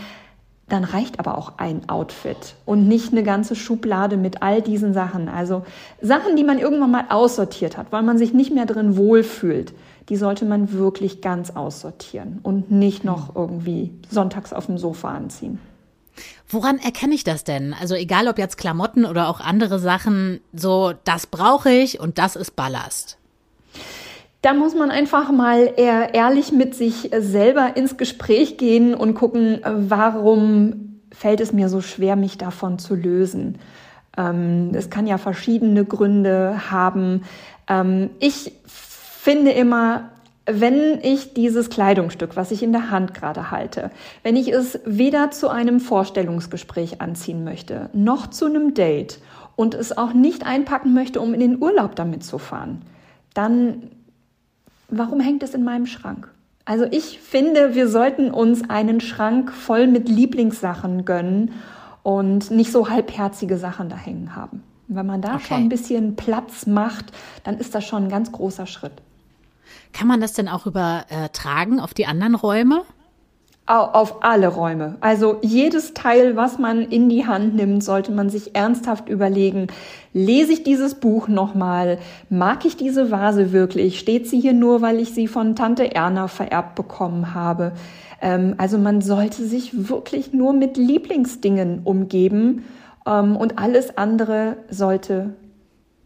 dann 0.69 0.85
reicht 0.85 1.19
aber 1.19 1.39
auch 1.39 1.55
ein 1.57 1.89
Outfit 1.89 2.55
und 2.67 2.87
nicht 2.87 3.13
eine 3.13 3.23
ganze 3.23 3.57
Schublade 3.57 4.19
mit 4.19 4.43
all 4.43 4.61
diesen 4.61 4.93
Sachen. 4.93 5.31
Also 5.31 5.63
Sachen, 6.03 6.37
die 6.37 6.45
man 6.45 6.59
irgendwann 6.59 6.91
mal 6.91 7.07
aussortiert 7.09 7.79
hat, 7.79 7.87
weil 7.91 8.03
man 8.03 8.19
sich 8.19 8.35
nicht 8.35 8.53
mehr 8.53 8.67
drin 8.67 8.99
wohlfühlt, 8.99 9.73
die 10.11 10.17
sollte 10.17 10.45
man 10.45 10.73
wirklich 10.73 11.23
ganz 11.23 11.51
aussortieren 11.51 12.41
und 12.43 12.71
nicht 12.71 13.05
noch 13.05 13.35
irgendwie 13.35 13.93
sonntags 14.11 14.53
auf 14.53 14.67
dem 14.67 14.77
Sofa 14.77 15.09
anziehen. 15.09 15.59
Woran 16.49 16.79
erkenne 16.79 17.15
ich 17.15 17.25
das 17.25 17.45
denn? 17.45 17.75
Also 17.79 17.95
egal 17.95 18.29
ob 18.29 18.39
jetzt 18.39 18.57
Klamotten 18.57 19.05
oder 19.05 19.29
auch 19.29 19.41
andere 19.41 19.79
Sachen, 19.79 20.41
so 20.53 20.93
das 21.05 21.27
brauche 21.27 21.71
ich 21.71 22.01
und 22.01 22.19
das 22.19 22.37
ist 22.37 22.57
Ballast. 22.57 23.19
Da 24.43 24.55
muss 24.55 24.75
man 24.75 24.91
einfach 24.91 25.33
mal 25.33 25.73
eher 25.77 26.15
ehrlich 26.15 26.53
mit 26.53 26.75
sich 26.75 27.11
selber 27.19 27.77
ins 27.77 27.97
Gespräch 27.97 28.57
gehen 28.57 28.95
und 28.95 29.15
gucken, 29.15 29.61
warum 29.65 31.01
fällt 31.13 31.41
es 31.41 31.53
mir 31.53 31.69
so 31.69 31.81
schwer, 31.81 32.17
mich 32.17 32.39
davon 32.39 32.79
zu 32.79 32.95
lösen. 32.95 33.59
Ähm, 34.17 34.71
es 34.75 34.91
kann 34.91 35.07
ja 35.07 35.19
verschiedene 35.19 35.85
Gründe 35.85 36.71
haben. 36.71 37.23
Ähm, 37.69 38.11
ich 38.21 38.53
finde 38.67 39.53
immer, 39.53 40.11
wenn 40.49 41.01
ich 41.03 41.35
dieses 41.35 41.71
Kleidungsstück, 41.71 42.37
was 42.37 42.51
ich 42.51 42.63
in 42.63 42.73
der 42.73 42.91
Hand 42.91 43.15
gerade 43.15 43.51
halte, 43.51 43.91
wenn 44.23 44.37
ich 44.37 44.49
es 44.49 44.81
weder 44.85 45.31
zu 45.31 45.49
einem 45.49 45.79
Vorstellungsgespräch 45.79 47.01
anziehen 47.01 47.45
möchte, 47.45 47.91
noch 47.93 48.29
zu 48.29 48.47
einem 48.47 48.75
Date 48.75 49.21
und 49.57 49.75
es 49.75 49.97
auch 49.97 50.15
nicht 50.15 50.47
einpacken 50.47 50.95
möchte, 50.95 51.21
um 51.21 51.35
in 51.35 51.41
den 51.41 51.63
Urlaub 51.63 51.97
damit 51.97 52.25
zu 52.25 52.39
fahren, 52.39 52.83
dann 53.35 53.91
warum 54.89 55.21
hängt 55.21 55.43
es 55.43 55.55
in 55.55 55.65
meinem 55.65 55.87
Schrank? 55.87 56.33
Also 56.65 56.85
ich 56.91 57.19
finde, 57.21 57.75
wir 57.75 57.89
sollten 57.89 58.31
uns 58.31 58.69
einen 58.69 59.01
Schrank 59.01 59.53
voll 59.53 59.87
mit 59.87 60.09
Lieblingssachen 60.09 61.05
gönnen 61.05 61.53
und 62.03 62.51
nicht 62.51 62.73
so 62.73 62.89
halbherzige 62.89 63.59
Sachen 63.59 63.89
da 63.89 63.97
hängen 63.97 64.35
haben. 64.35 64.63
wenn 64.87 65.07
man 65.07 65.21
da 65.21 65.35
okay. 65.35 65.45
schon 65.49 65.57
ein 65.59 65.69
bisschen 65.69 66.17
Platz 66.17 66.67
macht, 66.67 67.13
dann 67.45 67.59
ist 67.59 67.75
das 67.75 67.85
schon 67.85 68.05
ein 68.05 68.09
ganz 68.09 68.33
großer 68.33 68.67
Schritt. 68.67 69.03
Kann 69.93 70.09
man 70.09 70.21
das 70.21 70.33
denn 70.33 70.49
auch 70.49 70.67
übertragen 70.67 71.81
auf 71.81 71.95
die 71.95 72.07
anderen 72.07 72.35
Räume? 72.35 72.83
Auf 73.67 74.25
alle 74.25 74.49
Räume. 74.49 74.97
Also 75.01 75.37
jedes 75.43 75.93
Teil, 75.93 76.37
was 76.37 76.59
man 76.59 76.83
in 76.83 77.11
die 77.11 77.27
Hand 77.27 77.55
nimmt, 77.55 77.85
sollte 77.85 78.13
man 78.13 78.31
sich 78.31 78.55
ernsthaft 78.55 79.11
überlegen, 79.11 79.67
lese 80.15 80.55
ich 80.55 80.63
dieses 80.63 80.95
Buch 80.95 81.29
nochmal? 81.29 81.99
Mag 82.31 82.65
ich 82.65 82.79
diese 82.79 83.11
Vase 83.11 83.53
wirklich? 83.53 83.99
Steht 83.99 84.27
sie 84.27 84.41
hier 84.41 84.55
nur, 84.55 84.81
weil 84.81 84.99
ich 85.01 85.13
sie 85.13 85.29
von 85.29 85.55
Tante 85.55 85.95
Erna 85.95 86.29
vererbt 86.29 86.77
bekommen 86.77 87.35
habe? 87.35 87.73
Ähm, 88.23 88.55
also 88.57 88.79
man 88.79 89.03
sollte 89.03 89.45
sich 89.45 89.89
wirklich 89.89 90.33
nur 90.33 90.55
mit 90.55 90.79
Lieblingsdingen 90.79 91.81
umgeben 91.85 92.65
ähm, 93.07 93.37
und 93.37 93.59
alles 93.59 93.99
andere 93.99 94.57
sollte 94.71 95.35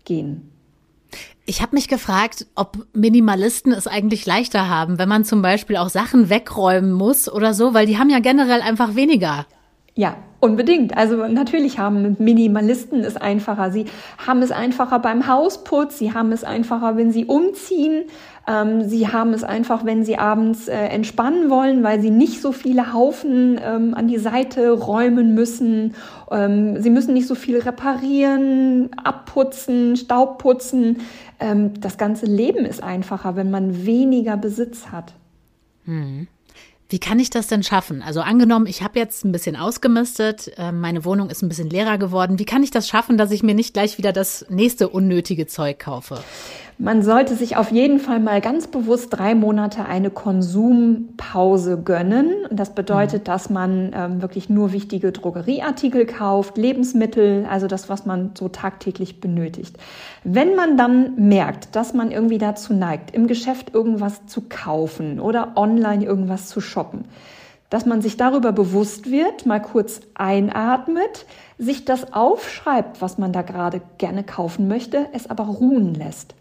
gehen. 0.04 0.51
Ich 1.52 1.60
habe 1.60 1.76
mich 1.76 1.86
gefragt, 1.86 2.46
ob 2.54 2.78
Minimalisten 2.94 3.72
es 3.72 3.86
eigentlich 3.86 4.24
leichter 4.24 4.70
haben, 4.70 4.98
wenn 4.98 5.06
man 5.10 5.22
zum 5.22 5.42
Beispiel 5.42 5.76
auch 5.76 5.90
Sachen 5.90 6.30
wegräumen 6.30 6.92
muss 6.92 7.30
oder 7.30 7.52
so, 7.52 7.74
weil 7.74 7.84
die 7.84 7.98
haben 7.98 8.08
ja 8.08 8.20
generell 8.20 8.62
einfach 8.62 8.94
weniger. 8.94 9.44
Ja, 9.94 10.16
unbedingt. 10.40 10.96
Also 10.96 11.26
natürlich 11.26 11.78
haben 11.78 12.16
Minimalisten 12.18 13.04
es 13.04 13.18
einfacher. 13.18 13.70
Sie 13.70 13.84
haben 14.26 14.40
es 14.40 14.50
einfacher 14.50 14.98
beim 14.98 15.26
Hausputz, 15.26 15.98
sie 15.98 16.14
haben 16.14 16.32
es 16.32 16.42
einfacher, 16.42 16.96
wenn 16.96 17.12
sie 17.12 17.26
umziehen, 17.26 18.04
ähm, 18.48 18.88
sie 18.88 19.08
haben 19.08 19.34
es 19.34 19.44
einfach, 19.44 19.84
wenn 19.84 20.04
sie 20.04 20.18
abends 20.18 20.66
äh, 20.66 20.74
entspannen 20.74 21.48
wollen, 21.48 21.84
weil 21.84 22.00
sie 22.00 22.10
nicht 22.10 22.40
so 22.40 22.50
viele 22.52 22.92
Haufen 22.92 23.60
ähm, 23.62 23.94
an 23.94 24.08
die 24.08 24.18
Seite 24.18 24.70
räumen 24.70 25.34
müssen. 25.34 25.94
Ähm, 26.30 26.80
sie 26.82 26.90
müssen 26.90 27.14
nicht 27.14 27.28
so 27.28 27.34
viel 27.34 27.58
reparieren, 27.60 28.90
abputzen, 29.04 29.96
Staub 29.96 30.38
putzen. 30.38 31.02
Ähm, 31.42 31.80
das 31.80 31.98
ganze 31.98 32.26
Leben 32.26 32.64
ist 32.64 32.82
einfacher, 32.82 33.34
wenn 33.34 33.50
man 33.50 33.84
weniger 33.84 34.36
Besitz 34.36 34.86
hat. 34.92 35.14
Hm. 35.84 36.28
Wie 36.88 37.00
kann 37.00 37.18
ich 37.18 37.30
das 37.30 37.48
denn 37.48 37.62
schaffen? 37.62 38.02
Also 38.02 38.20
angenommen, 38.20 38.66
ich 38.66 38.82
habe 38.82 38.98
jetzt 38.98 39.24
ein 39.24 39.32
bisschen 39.32 39.56
ausgemistet, 39.56 40.52
äh, 40.56 40.70
meine 40.70 41.04
Wohnung 41.04 41.30
ist 41.30 41.42
ein 41.42 41.48
bisschen 41.48 41.70
leerer 41.70 41.98
geworden. 41.98 42.38
Wie 42.38 42.44
kann 42.44 42.62
ich 42.62 42.70
das 42.70 42.86
schaffen, 42.86 43.18
dass 43.18 43.32
ich 43.32 43.42
mir 43.42 43.54
nicht 43.54 43.72
gleich 43.72 43.98
wieder 43.98 44.12
das 44.12 44.46
nächste 44.50 44.88
unnötige 44.88 45.46
Zeug 45.46 45.80
kaufe? 45.80 46.22
Man 46.78 47.02
sollte 47.02 47.36
sich 47.36 47.56
auf 47.56 47.70
jeden 47.70 48.00
Fall 48.00 48.18
mal 48.18 48.40
ganz 48.40 48.66
bewusst 48.66 49.08
drei 49.10 49.34
Monate 49.34 49.84
eine 49.84 50.10
Konsumpause 50.10 51.80
gönnen. 51.80 52.32
Das 52.50 52.74
bedeutet, 52.74 53.22
mhm. 53.22 53.24
dass 53.24 53.50
man 53.50 53.92
ähm, 53.94 54.22
wirklich 54.22 54.48
nur 54.48 54.72
wichtige 54.72 55.12
Drogerieartikel 55.12 56.06
kauft, 56.06 56.56
Lebensmittel, 56.56 57.46
also 57.48 57.66
das, 57.66 57.88
was 57.88 58.06
man 58.06 58.30
so 58.36 58.48
tagtäglich 58.48 59.20
benötigt. 59.20 59.76
Wenn 60.24 60.54
man 60.56 60.76
dann 60.76 61.14
merkt, 61.28 61.76
dass 61.76 61.94
man 61.94 62.10
irgendwie 62.10 62.38
dazu 62.38 62.72
neigt, 62.72 63.14
im 63.14 63.26
Geschäft 63.26 63.74
irgendwas 63.74 64.26
zu 64.26 64.42
kaufen 64.48 65.20
oder 65.20 65.52
online 65.56 66.04
irgendwas 66.04 66.48
zu 66.48 66.60
shoppen, 66.60 67.04
dass 67.70 67.86
man 67.86 68.02
sich 68.02 68.16
darüber 68.16 68.50
bewusst 68.52 69.10
wird, 69.10 69.46
mal 69.46 69.60
kurz 69.60 70.00
einatmet, 70.14 71.26
sich 71.58 71.84
das 71.84 72.12
aufschreibt, 72.12 73.00
was 73.00 73.18
man 73.18 73.32
da 73.32 73.42
gerade 73.42 73.82
gerne 73.98 74.24
kaufen 74.24 74.68
möchte, 74.68 75.06
es 75.12 75.30
aber 75.30 75.44
ruhen 75.44 75.94
lässt. 75.94 76.34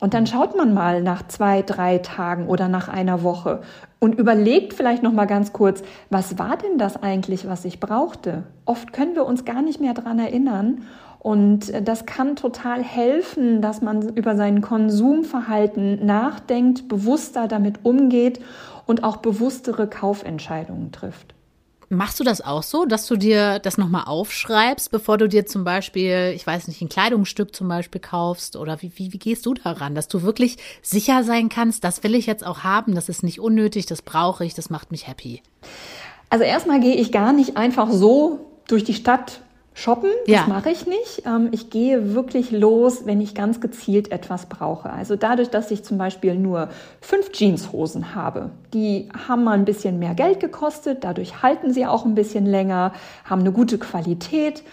Und 0.00 0.14
dann 0.14 0.26
schaut 0.26 0.56
man 0.56 0.74
mal 0.74 1.02
nach 1.02 1.26
zwei, 1.26 1.62
drei 1.62 1.98
Tagen 1.98 2.46
oder 2.46 2.68
nach 2.68 2.88
einer 2.88 3.22
Woche 3.22 3.62
und 3.98 4.14
überlegt 4.14 4.74
vielleicht 4.74 5.02
noch 5.02 5.12
mal 5.12 5.26
ganz 5.26 5.52
kurz, 5.52 5.82
was 6.08 6.38
war 6.38 6.56
denn 6.56 6.78
das 6.78 7.02
eigentlich, 7.02 7.48
was 7.48 7.64
ich 7.64 7.80
brauchte? 7.80 8.44
Oft 8.64 8.92
können 8.92 9.16
wir 9.16 9.26
uns 9.26 9.44
gar 9.44 9.60
nicht 9.60 9.80
mehr 9.80 9.94
dran 9.94 10.20
erinnern 10.20 10.82
und 11.18 11.72
das 11.84 12.06
kann 12.06 12.36
total 12.36 12.82
helfen, 12.82 13.60
dass 13.60 13.82
man 13.82 14.08
über 14.14 14.36
sein 14.36 14.60
Konsumverhalten 14.60 16.06
nachdenkt, 16.06 16.88
bewusster 16.88 17.48
damit 17.48 17.80
umgeht 17.84 18.40
und 18.86 19.02
auch 19.02 19.16
bewusstere 19.16 19.88
Kaufentscheidungen 19.88 20.92
trifft. 20.92 21.34
Machst 21.90 22.20
du 22.20 22.24
das 22.24 22.42
auch 22.42 22.62
so, 22.62 22.84
dass 22.84 23.06
du 23.06 23.16
dir 23.16 23.60
das 23.60 23.78
nochmal 23.78 24.04
aufschreibst, 24.04 24.90
bevor 24.90 25.16
du 25.16 25.26
dir 25.26 25.46
zum 25.46 25.64
Beispiel, 25.64 26.32
ich 26.34 26.46
weiß 26.46 26.68
nicht, 26.68 26.82
ein 26.82 26.90
Kleidungsstück 26.90 27.56
zum 27.56 27.66
Beispiel 27.66 28.00
kaufst? 28.00 28.56
Oder 28.56 28.82
wie, 28.82 28.92
wie, 28.96 29.14
wie 29.14 29.18
gehst 29.18 29.46
du 29.46 29.54
daran, 29.54 29.94
dass 29.94 30.06
du 30.06 30.22
wirklich 30.22 30.58
sicher 30.82 31.24
sein 31.24 31.48
kannst, 31.48 31.84
das 31.84 32.02
will 32.02 32.14
ich 32.14 32.26
jetzt 32.26 32.44
auch 32.44 32.58
haben, 32.62 32.94
das 32.94 33.08
ist 33.08 33.22
nicht 33.22 33.40
unnötig, 33.40 33.86
das 33.86 34.02
brauche 34.02 34.44
ich, 34.44 34.52
das 34.52 34.68
macht 34.68 34.90
mich 34.90 35.08
happy? 35.08 35.42
Also 36.28 36.44
erstmal 36.44 36.80
gehe 36.80 36.94
ich 36.94 37.10
gar 37.10 37.32
nicht 37.32 37.56
einfach 37.56 37.90
so 37.90 38.40
durch 38.66 38.84
die 38.84 38.92
Stadt 38.92 39.40
Shoppen, 39.78 40.10
das 40.26 40.34
ja. 40.34 40.46
mache 40.48 40.70
ich 40.70 40.88
nicht. 40.88 41.22
Ähm, 41.24 41.50
ich 41.52 41.70
gehe 41.70 42.12
wirklich 42.12 42.50
los, 42.50 43.06
wenn 43.06 43.20
ich 43.20 43.36
ganz 43.36 43.60
gezielt 43.60 44.10
etwas 44.10 44.46
brauche. 44.46 44.90
Also 44.90 45.14
dadurch, 45.14 45.50
dass 45.50 45.70
ich 45.70 45.84
zum 45.84 45.98
Beispiel 45.98 46.34
nur 46.34 46.70
fünf 47.00 47.30
Jeanshosen 47.32 48.12
habe, 48.16 48.50
die 48.74 49.08
haben 49.28 49.44
mal 49.44 49.52
ein 49.52 49.64
bisschen 49.64 50.00
mehr 50.00 50.14
Geld 50.14 50.40
gekostet, 50.40 51.04
dadurch 51.04 51.44
halten 51.44 51.72
sie 51.72 51.86
auch 51.86 52.04
ein 52.04 52.16
bisschen 52.16 52.44
länger, 52.44 52.92
haben 53.24 53.42
eine 53.42 53.52
gute 53.52 53.78
Qualität. 53.78 54.64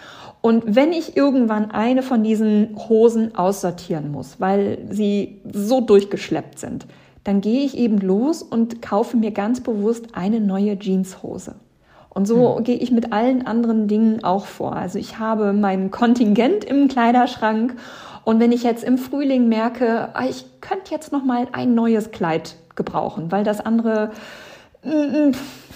Und 0.42 0.64
wenn 0.76 0.92
ich 0.92 1.16
irgendwann 1.16 1.70
eine 1.70 2.02
von 2.02 2.24
diesen 2.24 2.76
Hosen 2.90 3.36
aussortieren 3.36 4.12
muss, 4.12 4.40
weil 4.40 4.80
sie 4.90 5.40
so 5.54 5.82
durchgeschleppt 5.82 6.58
sind, 6.58 6.88
dann 7.24 7.42
gehe 7.42 7.64
ich 7.64 7.78
eben 7.78 8.00
los 8.00 8.42
und 8.42 8.82
kaufe 8.82 9.18
mir 9.18 9.30
ganz 9.30 9.62
bewusst 9.62 10.08
eine 10.14 10.40
neue 10.40 10.80
Jeanshose. 10.80 11.54
Und 12.16 12.26
so 12.26 12.58
hm. 12.58 12.64
gehe 12.64 12.78
ich 12.78 12.92
mit 12.92 13.14
allen 13.14 13.46
anderen 13.46 13.88
Dingen 13.88 14.24
auch 14.24 14.48
vor. 14.48 14.76
Also 14.76 14.98
ich 14.98 15.20
habe 15.20 15.54
mein 15.54 15.92
Kontingent 15.92 16.64
im 16.64 16.88
Kleiderschrank 16.88 17.76
und 18.24 18.40
wenn 18.40 18.52
ich 18.52 18.64
jetzt 18.64 18.84
im 18.84 18.98
Frühling 18.98 19.48
merke, 19.48 20.10
ah, 20.14 20.26
ich 20.28 20.46
könnte 20.60 20.92
jetzt 20.92 21.12
noch 21.12 21.24
mal 21.24 21.48
ein 21.52 21.76
neues 21.76 22.12
Kleid 22.12 22.56
gebrauchen, 22.76 23.32
weil 23.32 23.44
das 23.44 23.62
andere 23.62 24.12
mm, 24.84 24.90
mm, 24.90 25.32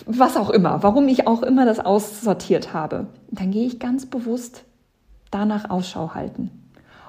was 0.07 0.35
auch 0.35 0.49
immer, 0.49 0.81
warum 0.81 1.07
ich 1.07 1.27
auch 1.27 1.43
immer 1.43 1.65
das 1.65 1.79
aussortiert 1.79 2.73
habe, 2.73 3.05
dann 3.29 3.51
gehe 3.51 3.67
ich 3.67 3.79
ganz 3.79 4.07
bewusst 4.07 4.63
danach 5.29 5.69
Ausschau 5.69 6.15
halten. 6.15 6.51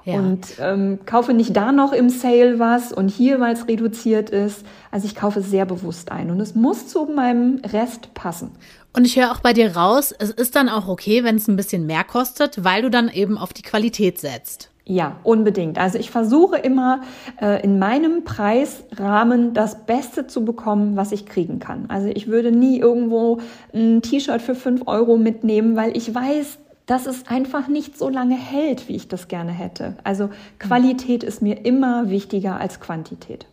Ja. 0.05 0.19
Und 0.19 0.47
ähm, 0.61 1.01
kaufe 1.07 1.35
nicht 1.35 1.57
da 1.57 1.73
noch 1.73 1.93
im 1.93 2.09
Sale 2.09 2.59
was 2.59 2.93
und 2.93 3.09
hier, 3.09 3.41
weil 3.41 3.55
es 3.55 3.69
reduziert 3.69 4.31
ist. 4.31 4.65
Also 4.91 5.07
ich 5.07 5.15
kaufe 5.15 5.43
sehr 5.43 5.67
bewusst 5.67 6.11
ein 6.11 6.31
und 6.31 6.41
es 6.41 6.55
muss 6.55 6.89
zu 6.89 7.05
meinem 7.05 7.61
Rest 7.73 8.13
passen. 8.15 8.53
Und 8.93 9.05
ich 9.05 9.17
höre 9.17 9.31
auch 9.31 9.41
bei 9.41 9.53
dir 9.53 9.77
raus, 9.77 10.13
es 10.19 10.31
ist 10.31 10.57
dann 10.57 10.69
auch 10.69 10.89
okay, 10.89 11.23
wenn 11.23 11.37
es 11.37 11.47
ein 11.49 11.57
bisschen 11.57 11.87
mehr 11.87 12.05
kostet, 12.05 12.65
weil 12.65 12.83
du 12.83 12.91
dann 12.91 13.09
eben 13.09 13.39
auf 13.39 13.53
die 13.53 13.63
Qualität 13.63 14.19
setzt. 14.19 14.71
Ja, 14.85 15.17
unbedingt. 15.23 15.79
Also 15.79 15.99
ich 15.99 16.11
versuche 16.11 16.57
immer 16.57 17.03
äh, 17.41 17.63
in 17.63 17.79
meinem 17.79 18.25
Preisrahmen 18.25 19.55
das 19.55 19.87
Beste 19.87 20.27
zu 20.27 20.45
bekommen, 20.45 20.97
was 20.97 21.13
ich 21.13 21.27
kriegen 21.27 21.61
kann. 21.61 21.85
Also 21.87 22.09
ich 22.09 22.27
würde 22.27 22.51
nie 22.51 22.81
irgendwo 22.81 23.39
ein 23.73 24.03
T-Shirt 24.03 24.43
für 24.43 24.57
fünf 24.57 24.83
Euro 24.87 25.17
mitnehmen, 25.17 25.77
weil 25.77 25.97
ich 25.97 26.13
weiß, 26.13 26.59
dass 26.87 27.07
es 27.07 27.29
einfach 27.29 27.69
nicht 27.69 27.97
so 27.97 28.09
lange 28.09 28.35
hält, 28.35 28.89
wie 28.89 28.97
ich 28.97 29.07
das 29.07 29.29
gerne 29.29 29.53
hätte. 29.53 29.95
Also 30.03 30.31
Qualität 30.59 31.23
ist 31.23 31.41
mir 31.41 31.65
immer 31.65 32.11
wichtiger 32.11 32.59
als 32.59 32.81
Quantität. 32.81 33.47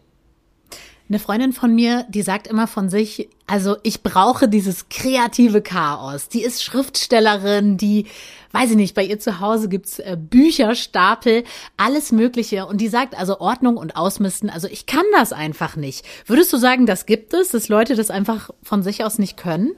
Eine 1.10 1.20
Freundin 1.20 1.54
von 1.54 1.74
mir, 1.74 2.06
die 2.10 2.22
sagt 2.22 2.48
immer 2.48 2.67
von 2.67 2.89
sich, 2.89 3.30
also 3.46 3.78
ich 3.84 4.04
brauche 4.04 4.50
dieses 4.50 4.89
kreative 4.89 5.62
Chaos. 5.62 6.28
Die 6.28 6.41
ist 6.43 6.62
Schriftstellerin, 6.62 7.78
die, 7.78 8.08
weiß 8.52 8.72
ich 8.72 8.76
nicht, 8.76 8.93
bei 8.93 9.06
ihr 9.06 9.17
zu 9.17 9.39
Hause 9.39 9.70
gibt's 9.70 10.00
äh, 10.00 10.17
Bücherstapel, 10.20 11.46
alles 11.78 12.12
Mögliche. 12.12 12.65
Und 12.65 12.82
die 12.82 12.89
sagt 12.89 13.17
also 13.17 13.39
Ordnung 13.39 13.78
und 13.78 13.96
Ausmisten, 13.96 14.50
also 14.50 14.67
ich 14.67 14.86
kann 14.86 15.06
das 15.13 15.32
einfach 15.32 15.78
nicht. 15.78 16.06
Würdest 16.26 16.52
du 16.52 16.58
sagen, 16.58 16.86
das 16.86 17.06
gibt 17.06 17.34
es, 17.34 17.50
dass 17.50 17.70
Leute 17.70 17.96
das 17.96 18.12
einfach 18.12 18.50
von 18.62 18.84
sich 18.84 19.06
aus 19.06 19.17
nicht 19.17 19.38
können? 19.38 19.72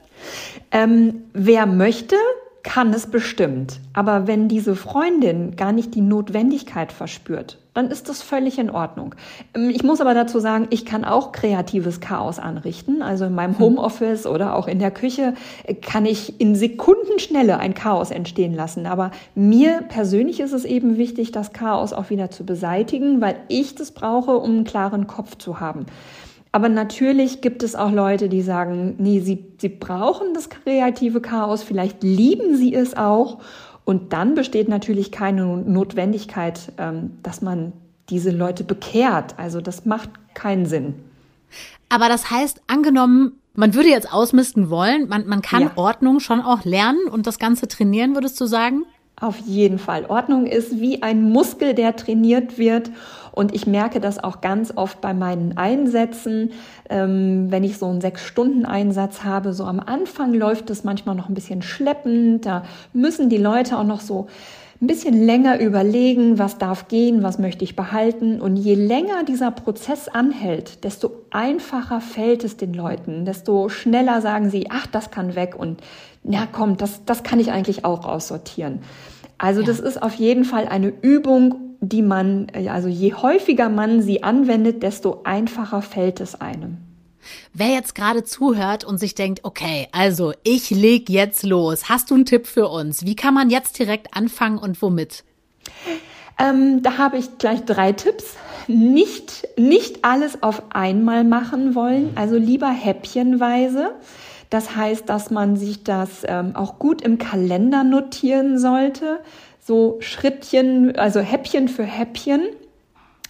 Ähm, 0.72 1.26
wer 1.34 1.68
möchte, 1.68 2.16
kann 2.64 2.92
es 2.92 3.06
bestimmt. 3.06 3.80
Aber 3.94 4.26
wenn 4.26 4.48
diese 4.48 4.76
Freundin 4.76 5.56
gar 5.56 5.74
nicht 5.74 5.94
die 5.94 6.02
Notwendigkeit 6.02 6.92
verspürt, 6.92 7.60
dann 7.80 7.92
ist 7.92 8.10
das 8.10 8.22
völlig 8.22 8.60
in 8.60 8.70
Ordnung. 8.70 9.16
Ähm, 9.56 9.70
ich 9.70 9.84
muss 9.84 10.02
aber 10.02 10.14
dazu 10.14 10.40
sagen, 10.40 10.68
ich 10.70 10.86
kann 10.86 11.06
auch 11.06 11.32
kreatives 11.32 12.02
Chaos 12.02 12.38
anrichten. 12.38 13.02
Also 13.02 13.26
in 13.26 13.34
meinem 13.34 13.58
hm. 13.58 13.60
Homeoffice 13.60 14.26
oder 14.26 14.56
auch 14.56 14.68
in 14.68 14.80
der 14.80 14.92
Küche 14.92 15.34
äh, 15.64 15.74
kann 15.74 16.06
ich 16.06 16.42
in 16.42 16.56
Sekundenschnelle 16.56 17.58
ein 17.58 17.74
Chaos 17.74 18.12
entstehen 18.12 18.54
lassen. 18.54 18.86
Aber 18.86 19.12
mir 19.34 19.82
persönlich 19.88 20.42
ist 20.42 20.52
es 20.52 20.66
eben 20.66 20.98
wichtig, 20.98 21.32
das 21.32 21.54
Chaos 21.54 21.94
auch 21.94 22.10
wieder 22.10 22.30
zu 22.30 22.46
beseitigen, 22.46 23.22
weil 23.22 23.38
ich 23.48 23.76
das 23.76 23.92
brauche, 23.92 24.38
um 24.38 24.52
einen 24.52 24.64
klaren 24.66 25.08
Kopf 25.08 25.38
zu 25.38 25.62
haben. 25.62 25.86
Aber 26.52 26.68
natürlich 26.68 27.42
gibt 27.42 27.62
es 27.64 27.76
auch 27.76 27.92
Leute, 27.92 28.28
die 28.28 28.42
sagen, 28.42 28.96
nee, 28.98 29.20
sie, 29.20 29.46
sie 29.60 29.70
brauchen 29.70 30.34
das 30.34 30.50
kreative 30.50 31.22
Chaos, 31.22 31.62
vielleicht 31.62 32.04
lieben 32.04 32.58
sie 32.58 32.74
es 32.74 32.98
auch. 32.98 33.38
Und 33.90 34.14
dann 34.14 34.36
besteht 34.36 34.70
natürlich 34.70 35.12
keine 35.12 35.48
Notwendigkeit, 35.48 36.74
ähm, 36.78 37.18
dass 37.24 37.42
man 37.42 37.74
diese 38.12 38.30
Leute 38.30 38.64
bekehrt. 38.64 39.34
Also 39.38 39.62
das 39.62 39.86
macht 39.86 40.12
keinen 40.36 40.68
Sinn. 40.68 40.94
Aber 41.90 42.08
das 42.08 42.30
heißt, 42.30 42.62
angenommen, 42.68 43.40
man 43.56 43.74
würde 43.74 43.90
jetzt 43.90 44.14
ausmisten 44.14 44.70
wollen, 44.70 45.08
man, 45.08 45.26
man 45.26 45.42
kann 45.42 45.64
ja. 45.64 45.72
Ordnung 45.76 46.20
schon 46.20 46.40
auch 46.40 46.66
lernen 46.66 47.08
und 47.10 47.26
das 47.26 47.40
Ganze 47.40 47.68
trainieren, 47.68 48.14
würdest 48.14 48.40
du 48.40 48.46
sagen? 48.46 48.86
Auf 49.20 49.40
jeden 49.40 49.80
Fall. 49.80 50.06
Ordnung 50.06 50.46
ist 50.46 50.80
wie 50.80 51.02
ein 51.02 51.24
Muskel, 51.24 51.74
der 51.74 51.96
trainiert 51.96 52.60
wird. 52.60 52.92
Und 53.40 53.56
ich 53.56 53.66
merke 53.66 54.02
das 54.02 54.22
auch 54.22 54.42
ganz 54.42 54.74
oft 54.76 55.00
bei 55.00 55.14
meinen 55.14 55.56
Einsätzen, 55.56 56.52
ähm, 56.90 57.50
wenn 57.50 57.64
ich 57.64 57.78
so 57.78 57.86
einen 57.86 58.02
Sechs-Stunden-Einsatz 58.02 59.24
habe. 59.24 59.54
So 59.54 59.64
am 59.64 59.80
Anfang 59.80 60.34
läuft 60.34 60.70
es 60.70 60.84
manchmal 60.84 61.16
noch 61.16 61.30
ein 61.30 61.36
bisschen 61.36 61.62
schleppend. 61.62 62.46
Da 62.46 62.66
müssen 62.92 63.30
die 63.30 63.38
Leute 63.38 63.78
auch 63.78 63.86
noch 63.86 64.02
so 64.02 64.28
ein 64.82 64.88
bisschen 64.88 65.26
länger 65.26 65.62
überlegen, 65.62 66.38
was 66.38 66.58
darf 66.58 66.90
gehen, 66.90 67.24
was 67.24 67.40
möchte 67.40 67.64
ich 67.64 67.78
behalten. 67.78 68.42
Und 68.42 68.58
je 68.58 68.76
länger 68.76 69.24
dieser 69.24 69.52
Prozess 69.52 70.10
anhält, 70.10 70.84
desto 70.84 71.12
einfacher 71.32 72.02
fällt 72.02 72.44
es 72.44 72.58
den 72.58 72.74
Leuten, 72.74 73.24
desto 73.24 73.70
schneller 73.70 74.20
sagen 74.20 74.50
sie, 74.50 74.68
ach, 74.70 74.86
das 74.86 75.12
kann 75.12 75.36
weg 75.36 75.56
und 75.58 75.80
na 76.24 76.46
komm, 76.52 76.76
das, 76.76 77.06
das 77.06 77.24
kann 77.24 77.40
ich 77.40 77.54
eigentlich 77.54 77.86
auch 77.86 78.04
aussortieren. 78.04 78.80
Also 79.38 79.62
ja. 79.62 79.68
das 79.68 79.80
ist 79.80 80.04
auf 80.04 80.16
jeden 80.16 80.44
Fall 80.44 80.68
eine 80.68 80.90
Übung, 80.90 81.69
die 81.82 82.02
man, 82.02 82.48
also 82.68 82.88
je 82.88 83.14
häufiger 83.14 83.70
man 83.70 84.02
sie 84.02 84.24
anwendet, 84.24 84.84
desto 84.84 85.22
einfacher 85.24 85.82
fällt 85.82 86.20
es 86.20 86.40
einem. 86.40 86.78
Wer 87.54 87.70
jetzt 87.70 87.96
gerade 87.96 88.24
zuhört 88.24 88.84
und 88.84 88.98
sich 88.98 89.16
denkt, 89.16 89.42
okay, 89.44 89.88
also 89.92 90.34
ich 90.44 90.70
leg 90.70 91.10
jetzt 91.10 91.44
los, 91.44 91.90
hast 91.90 92.10
du 92.12 92.16
einen 92.16 92.26
Tipp 92.26 92.48
für 92.48 92.68
uns? 92.68 93.06
Wie 93.06 93.16
kann 93.16 93.34
man 93.34 93.50
jetzt 93.50 93.78
direkt 93.78 94.16
anfangen 94.16 94.58
und 94.58 94.82
womit? 94.82 95.24
Ähm, 96.38 96.82
da 96.82 96.98
habe 96.98 97.18
ich 97.18 97.38
gleich 97.38 97.66
drei 97.66 97.92
Tipps. 97.92 98.36
Nicht, 98.68 99.48
nicht 99.58 100.06
alles 100.06 100.44
auf 100.44 100.64
einmal 100.70 101.24
machen 101.24 101.76
wollen, 101.76 102.12
also 102.16 102.38
lieber 102.38 102.70
häppchenweise. 102.70 103.96
Das 104.50 104.76
heißt, 104.76 105.10
dass 105.10 105.30
man 105.30 105.58
sich 105.58 105.84
das 105.84 106.24
ähm, 106.26 106.56
auch 106.56 106.80
gut 106.80 107.02
im 107.02 107.18
Kalender 107.18 107.84
notieren 107.84 108.58
sollte. 108.58 109.20
So 109.70 109.98
Schrittchen, 110.00 110.96
also 110.96 111.20
Häppchen 111.20 111.68
für 111.68 111.84
Häppchen. 111.84 112.42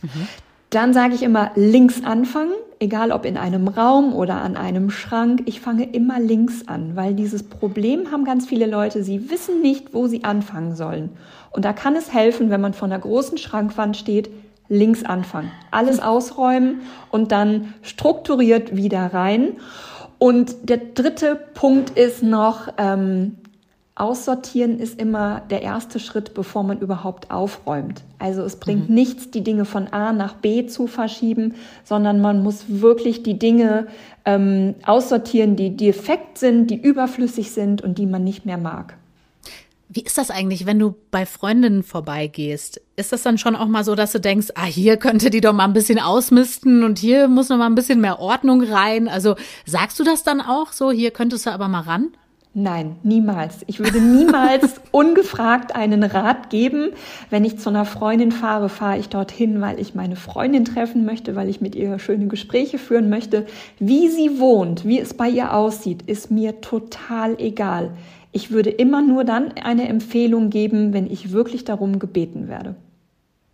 Mhm. 0.02 0.28
Dann 0.70 0.94
sage 0.94 1.14
ich 1.14 1.22
immer 1.22 1.52
links 1.56 2.02
anfangen, 2.06 2.54
egal 2.80 3.12
ob 3.12 3.26
in 3.26 3.36
einem 3.36 3.68
Raum 3.68 4.14
oder 4.14 4.36
an 4.36 4.56
einem 4.56 4.90
Schrank. 4.90 5.42
Ich 5.48 5.60
fange 5.60 5.84
immer 5.84 6.18
links 6.18 6.66
an, 6.66 6.96
weil 6.96 7.14
dieses 7.14 7.44
Problem 7.44 8.14
haben 8.14 8.24
ganz 8.24 8.48
viele 8.48 8.68
Leute. 8.68 9.04
Sie 9.04 9.30
wissen 9.30 9.62
nicht, 9.62 9.94
wo 9.94 10.08
sie 10.08 10.24
anfangen 10.24 10.78
sollen. 10.78 11.10
Und 11.52 11.66
da 11.66 11.74
kann 11.74 11.98
es 11.98 12.14
helfen, 12.14 12.50
wenn 12.50 12.62
man 12.62 12.74
vor 12.74 12.86
einer 12.86 13.00
großen 13.00 13.38
Schrankwand 13.38 13.98
steht, 13.98 14.30
links 14.70 15.04
anfangen. 15.04 15.52
Alles 15.72 16.00
ausräumen 16.00 16.84
und 17.12 17.34
dann 17.34 17.74
strukturiert 17.82 18.78
wieder 18.78 19.14
rein. 19.14 19.58
Und 20.20 20.70
der 20.70 20.78
dritte 20.78 21.36
Punkt 21.36 21.98
ist 21.98 22.24
noch, 22.24 22.70
ähm, 22.78 23.36
Aussortieren 24.00 24.80
ist 24.80 24.98
immer 24.98 25.42
der 25.50 25.62
erste 25.62 26.00
Schritt, 26.00 26.34
bevor 26.34 26.64
man 26.64 26.80
überhaupt 26.80 27.32
aufräumt. 27.32 28.02
Also 28.18 28.44
es 28.44 28.56
bringt 28.56 28.88
mhm. 28.88 28.96
nichts, 28.96 29.30
die 29.30 29.44
Dinge 29.44 29.66
von 29.66 29.88
A 29.88 30.14
nach 30.14 30.36
B 30.36 30.66
zu 30.68 30.88
verschieben, 30.88 31.56
sondern 31.84 32.22
man 32.22 32.42
muss 32.42 32.64
wirklich 32.70 33.24
die 33.24 33.38
Dinge 33.38 33.88
ähm, 34.24 34.76
aussortieren, 34.86 35.58
die 35.58 35.76
defekt 35.76 36.38
sind, 36.38 36.68
die 36.68 36.82
überflüssig 36.82 37.52
sind 37.52 37.82
und 37.82 37.98
die 37.98 38.06
man 38.06 38.24
nicht 38.24 38.46
mehr 38.46 38.58
mag. 38.58 38.96
Wie 39.90 40.04
ist 40.04 40.18
das 40.18 40.32
eigentlich, 40.32 40.66
wenn 40.66 40.80
du 40.80 40.96
bei 41.12 41.26
Freundinnen 41.26 41.84
vorbeigehst? 41.84 42.80
Ist 42.96 43.12
das 43.12 43.24
dann 43.24 43.38
schon 43.38 43.58
auch 43.58 43.68
mal 43.68 43.84
so, 43.84 43.96
dass 43.96 44.14
du 44.14 44.22
denkst, 44.22 44.50
ah, 44.56 44.64
hier 44.64 44.96
könnte 44.96 45.30
die 45.30 45.42
doch 45.42 45.52
mal 45.52 45.66
ein 45.66 45.74
bisschen 45.74 46.00
ausmisten 46.00 46.84
und 46.84 47.00
hier 47.00 47.28
muss 47.28 47.50
noch 47.50 47.58
mal 47.58 47.66
ein 47.66 47.76
bisschen 47.76 48.00
mehr 48.00 48.20
Ordnung 48.20 48.64
rein? 48.64 49.10
Also 49.10 49.36
sagst 49.66 50.00
du 50.00 50.06
das 50.06 50.24
dann 50.24 50.40
auch 50.40 50.72
so, 50.72 50.90
hier 50.90 51.12
könntest 51.12 51.48
du 51.48 51.50
aber 51.50 51.68
mal 51.68 51.82
ran? 51.82 52.14
Nein, 52.56 52.96
niemals. 53.04 53.60
Ich 53.68 53.80
würde 53.80 54.02
niemals 54.02 54.82
ungefragt 54.92 55.76
einen 55.76 56.04
Rat 56.04 56.50
geben. 56.50 56.90
Wenn 57.30 57.46
ich 57.46 57.60
zu 57.60 57.70
einer 57.70 57.86
Freundin 57.86 58.32
fahre, 58.32 58.70
fahre 58.70 58.98
ich 58.98 59.08
dorthin, 59.08 59.62
weil 59.62 59.80
ich 59.80 59.94
meine 59.94 60.16
Freundin 60.16 60.66
treffen 60.66 61.06
möchte, 61.06 61.36
weil 61.36 61.48
ich 61.48 61.62
mit 61.62 61.76
ihr 61.76 62.00
schöne 62.00 62.28
Gespräche 62.28 62.80
führen 62.80 63.10
möchte. 63.10 63.46
Wie 63.78 64.10
sie 64.10 64.40
wohnt, 64.40 64.84
wie 64.84 65.00
es 65.00 65.14
bei 65.14 65.30
ihr 65.30 65.54
aussieht, 65.54 66.02
ist 66.08 66.32
mir 66.32 66.60
total 66.60 67.40
egal. 67.40 67.92
Ich 68.32 68.50
würde 68.50 68.72
immer 68.72 69.04
nur 69.04 69.26
dann 69.26 69.52
eine 69.64 69.88
Empfehlung 69.88 70.50
geben, 70.50 70.92
wenn 70.92 71.10
ich 71.10 71.32
wirklich 71.32 71.66
darum 71.66 72.00
gebeten 72.00 72.48
werde. 72.48 72.76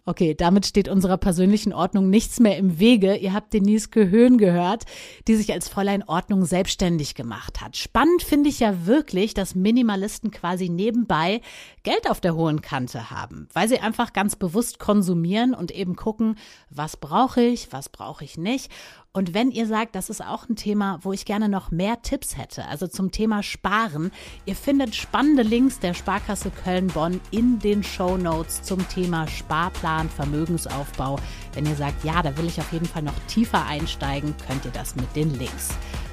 Okay, 0.07 0.35
damit 0.35 0.67
steht 0.67 0.87
unserer 0.87 1.17
persönlichen 1.17 1.73
Ordnung 1.73 2.11
nichts 2.11 2.39
mehr 2.39 2.57
im 2.57 2.77
Wege. 2.77 3.15
Ihr 3.15 3.33
habt 3.33 3.53
Denise 3.53 3.89
Gehöhn 3.89 4.37
gehört, 4.37 4.83
die 5.27 5.33
sich 5.33 5.51
als 5.51 5.67
Fräulein 5.67 6.03
Ordnung 6.03 6.45
selbstständig 6.45 7.15
gemacht 7.15 7.59
hat. 7.59 7.75
Spannend 7.75 8.21
finde 8.21 8.49
ich 8.49 8.59
ja 8.59 8.85
wirklich, 8.85 9.33
dass 9.33 9.55
Minimalisten 9.55 10.29
quasi 10.29 10.69
nebenbei 10.69 11.41
Geld 11.81 12.07
auf 12.07 12.21
der 12.21 12.35
hohen 12.35 12.61
Kante 12.61 13.09
haben, 13.09 13.47
weil 13.53 13.67
sie 13.67 13.79
einfach 13.79 14.13
ganz 14.13 14.35
bewusst 14.35 14.77
konsumieren 14.77 15.55
und 15.55 15.71
eben 15.71 15.95
gucken, 15.95 16.37
was 16.69 16.97
brauche 16.97 17.41
ich, 17.41 17.73
was 17.73 17.89
brauche 17.89 18.23
ich 18.23 18.37
nicht. 18.37 18.71
Und 19.15 19.33
wenn 19.33 19.49
ihr 19.49 19.65
sagt, 19.65 19.95
das 19.95 20.09
ist 20.09 20.21
auch 20.21 20.49
ein 20.49 20.57
Thema, 20.57 20.99
wo 21.03 21.13
ich 21.13 21.23
gerne 21.23 21.47
noch 21.47 21.71
mehr 21.71 22.01
Tipps 22.01 22.35
hätte, 22.35 22.65
also 22.65 22.85
zum 22.85 23.11
Thema 23.11 23.43
Sparen, 23.43 24.11
ihr 24.45 24.57
findet 24.57 24.93
spannende 24.93 25.41
Links 25.41 25.79
der 25.79 25.93
Sparkasse 25.93 26.51
Köln-Bonn 26.51 27.21
in 27.31 27.59
den 27.59 27.81
Show 27.81 28.17
Notes 28.17 28.61
zum 28.61 28.85
Thema 28.89 29.25
Sparplan, 29.29 30.09
Vermögensaufbau. 30.09 31.17
Wenn 31.53 31.65
ihr 31.65 31.77
sagt, 31.77 32.03
ja, 32.03 32.21
da 32.21 32.35
will 32.35 32.45
ich 32.45 32.59
auf 32.59 32.73
jeden 32.73 32.87
Fall 32.87 33.03
noch 33.03 33.17
tiefer 33.29 33.65
einsteigen, 33.65 34.35
könnt 34.45 34.65
ihr 34.65 34.71
das 34.71 34.97
mit 34.97 35.15
den 35.15 35.33
Links. 35.39 35.69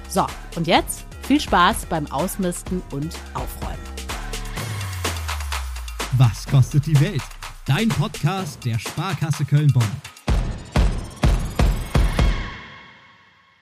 So, 0.09 0.25
und 0.55 0.69
jetzt 0.69 1.05
viel 1.23 1.41
Spaß 1.41 1.87
beim 1.87 2.07
Ausmisten 2.07 2.83
und 2.93 3.19
Aufräumen. 3.35 3.83
Was 6.19 6.47
kostet 6.47 6.87
die 6.87 7.01
Welt? 7.01 7.23
Dein 7.67 7.89
Podcast 7.89 8.65
der 8.65 8.79
Sparkasse 8.79 9.45
Köln-Bonn. 9.45 10.12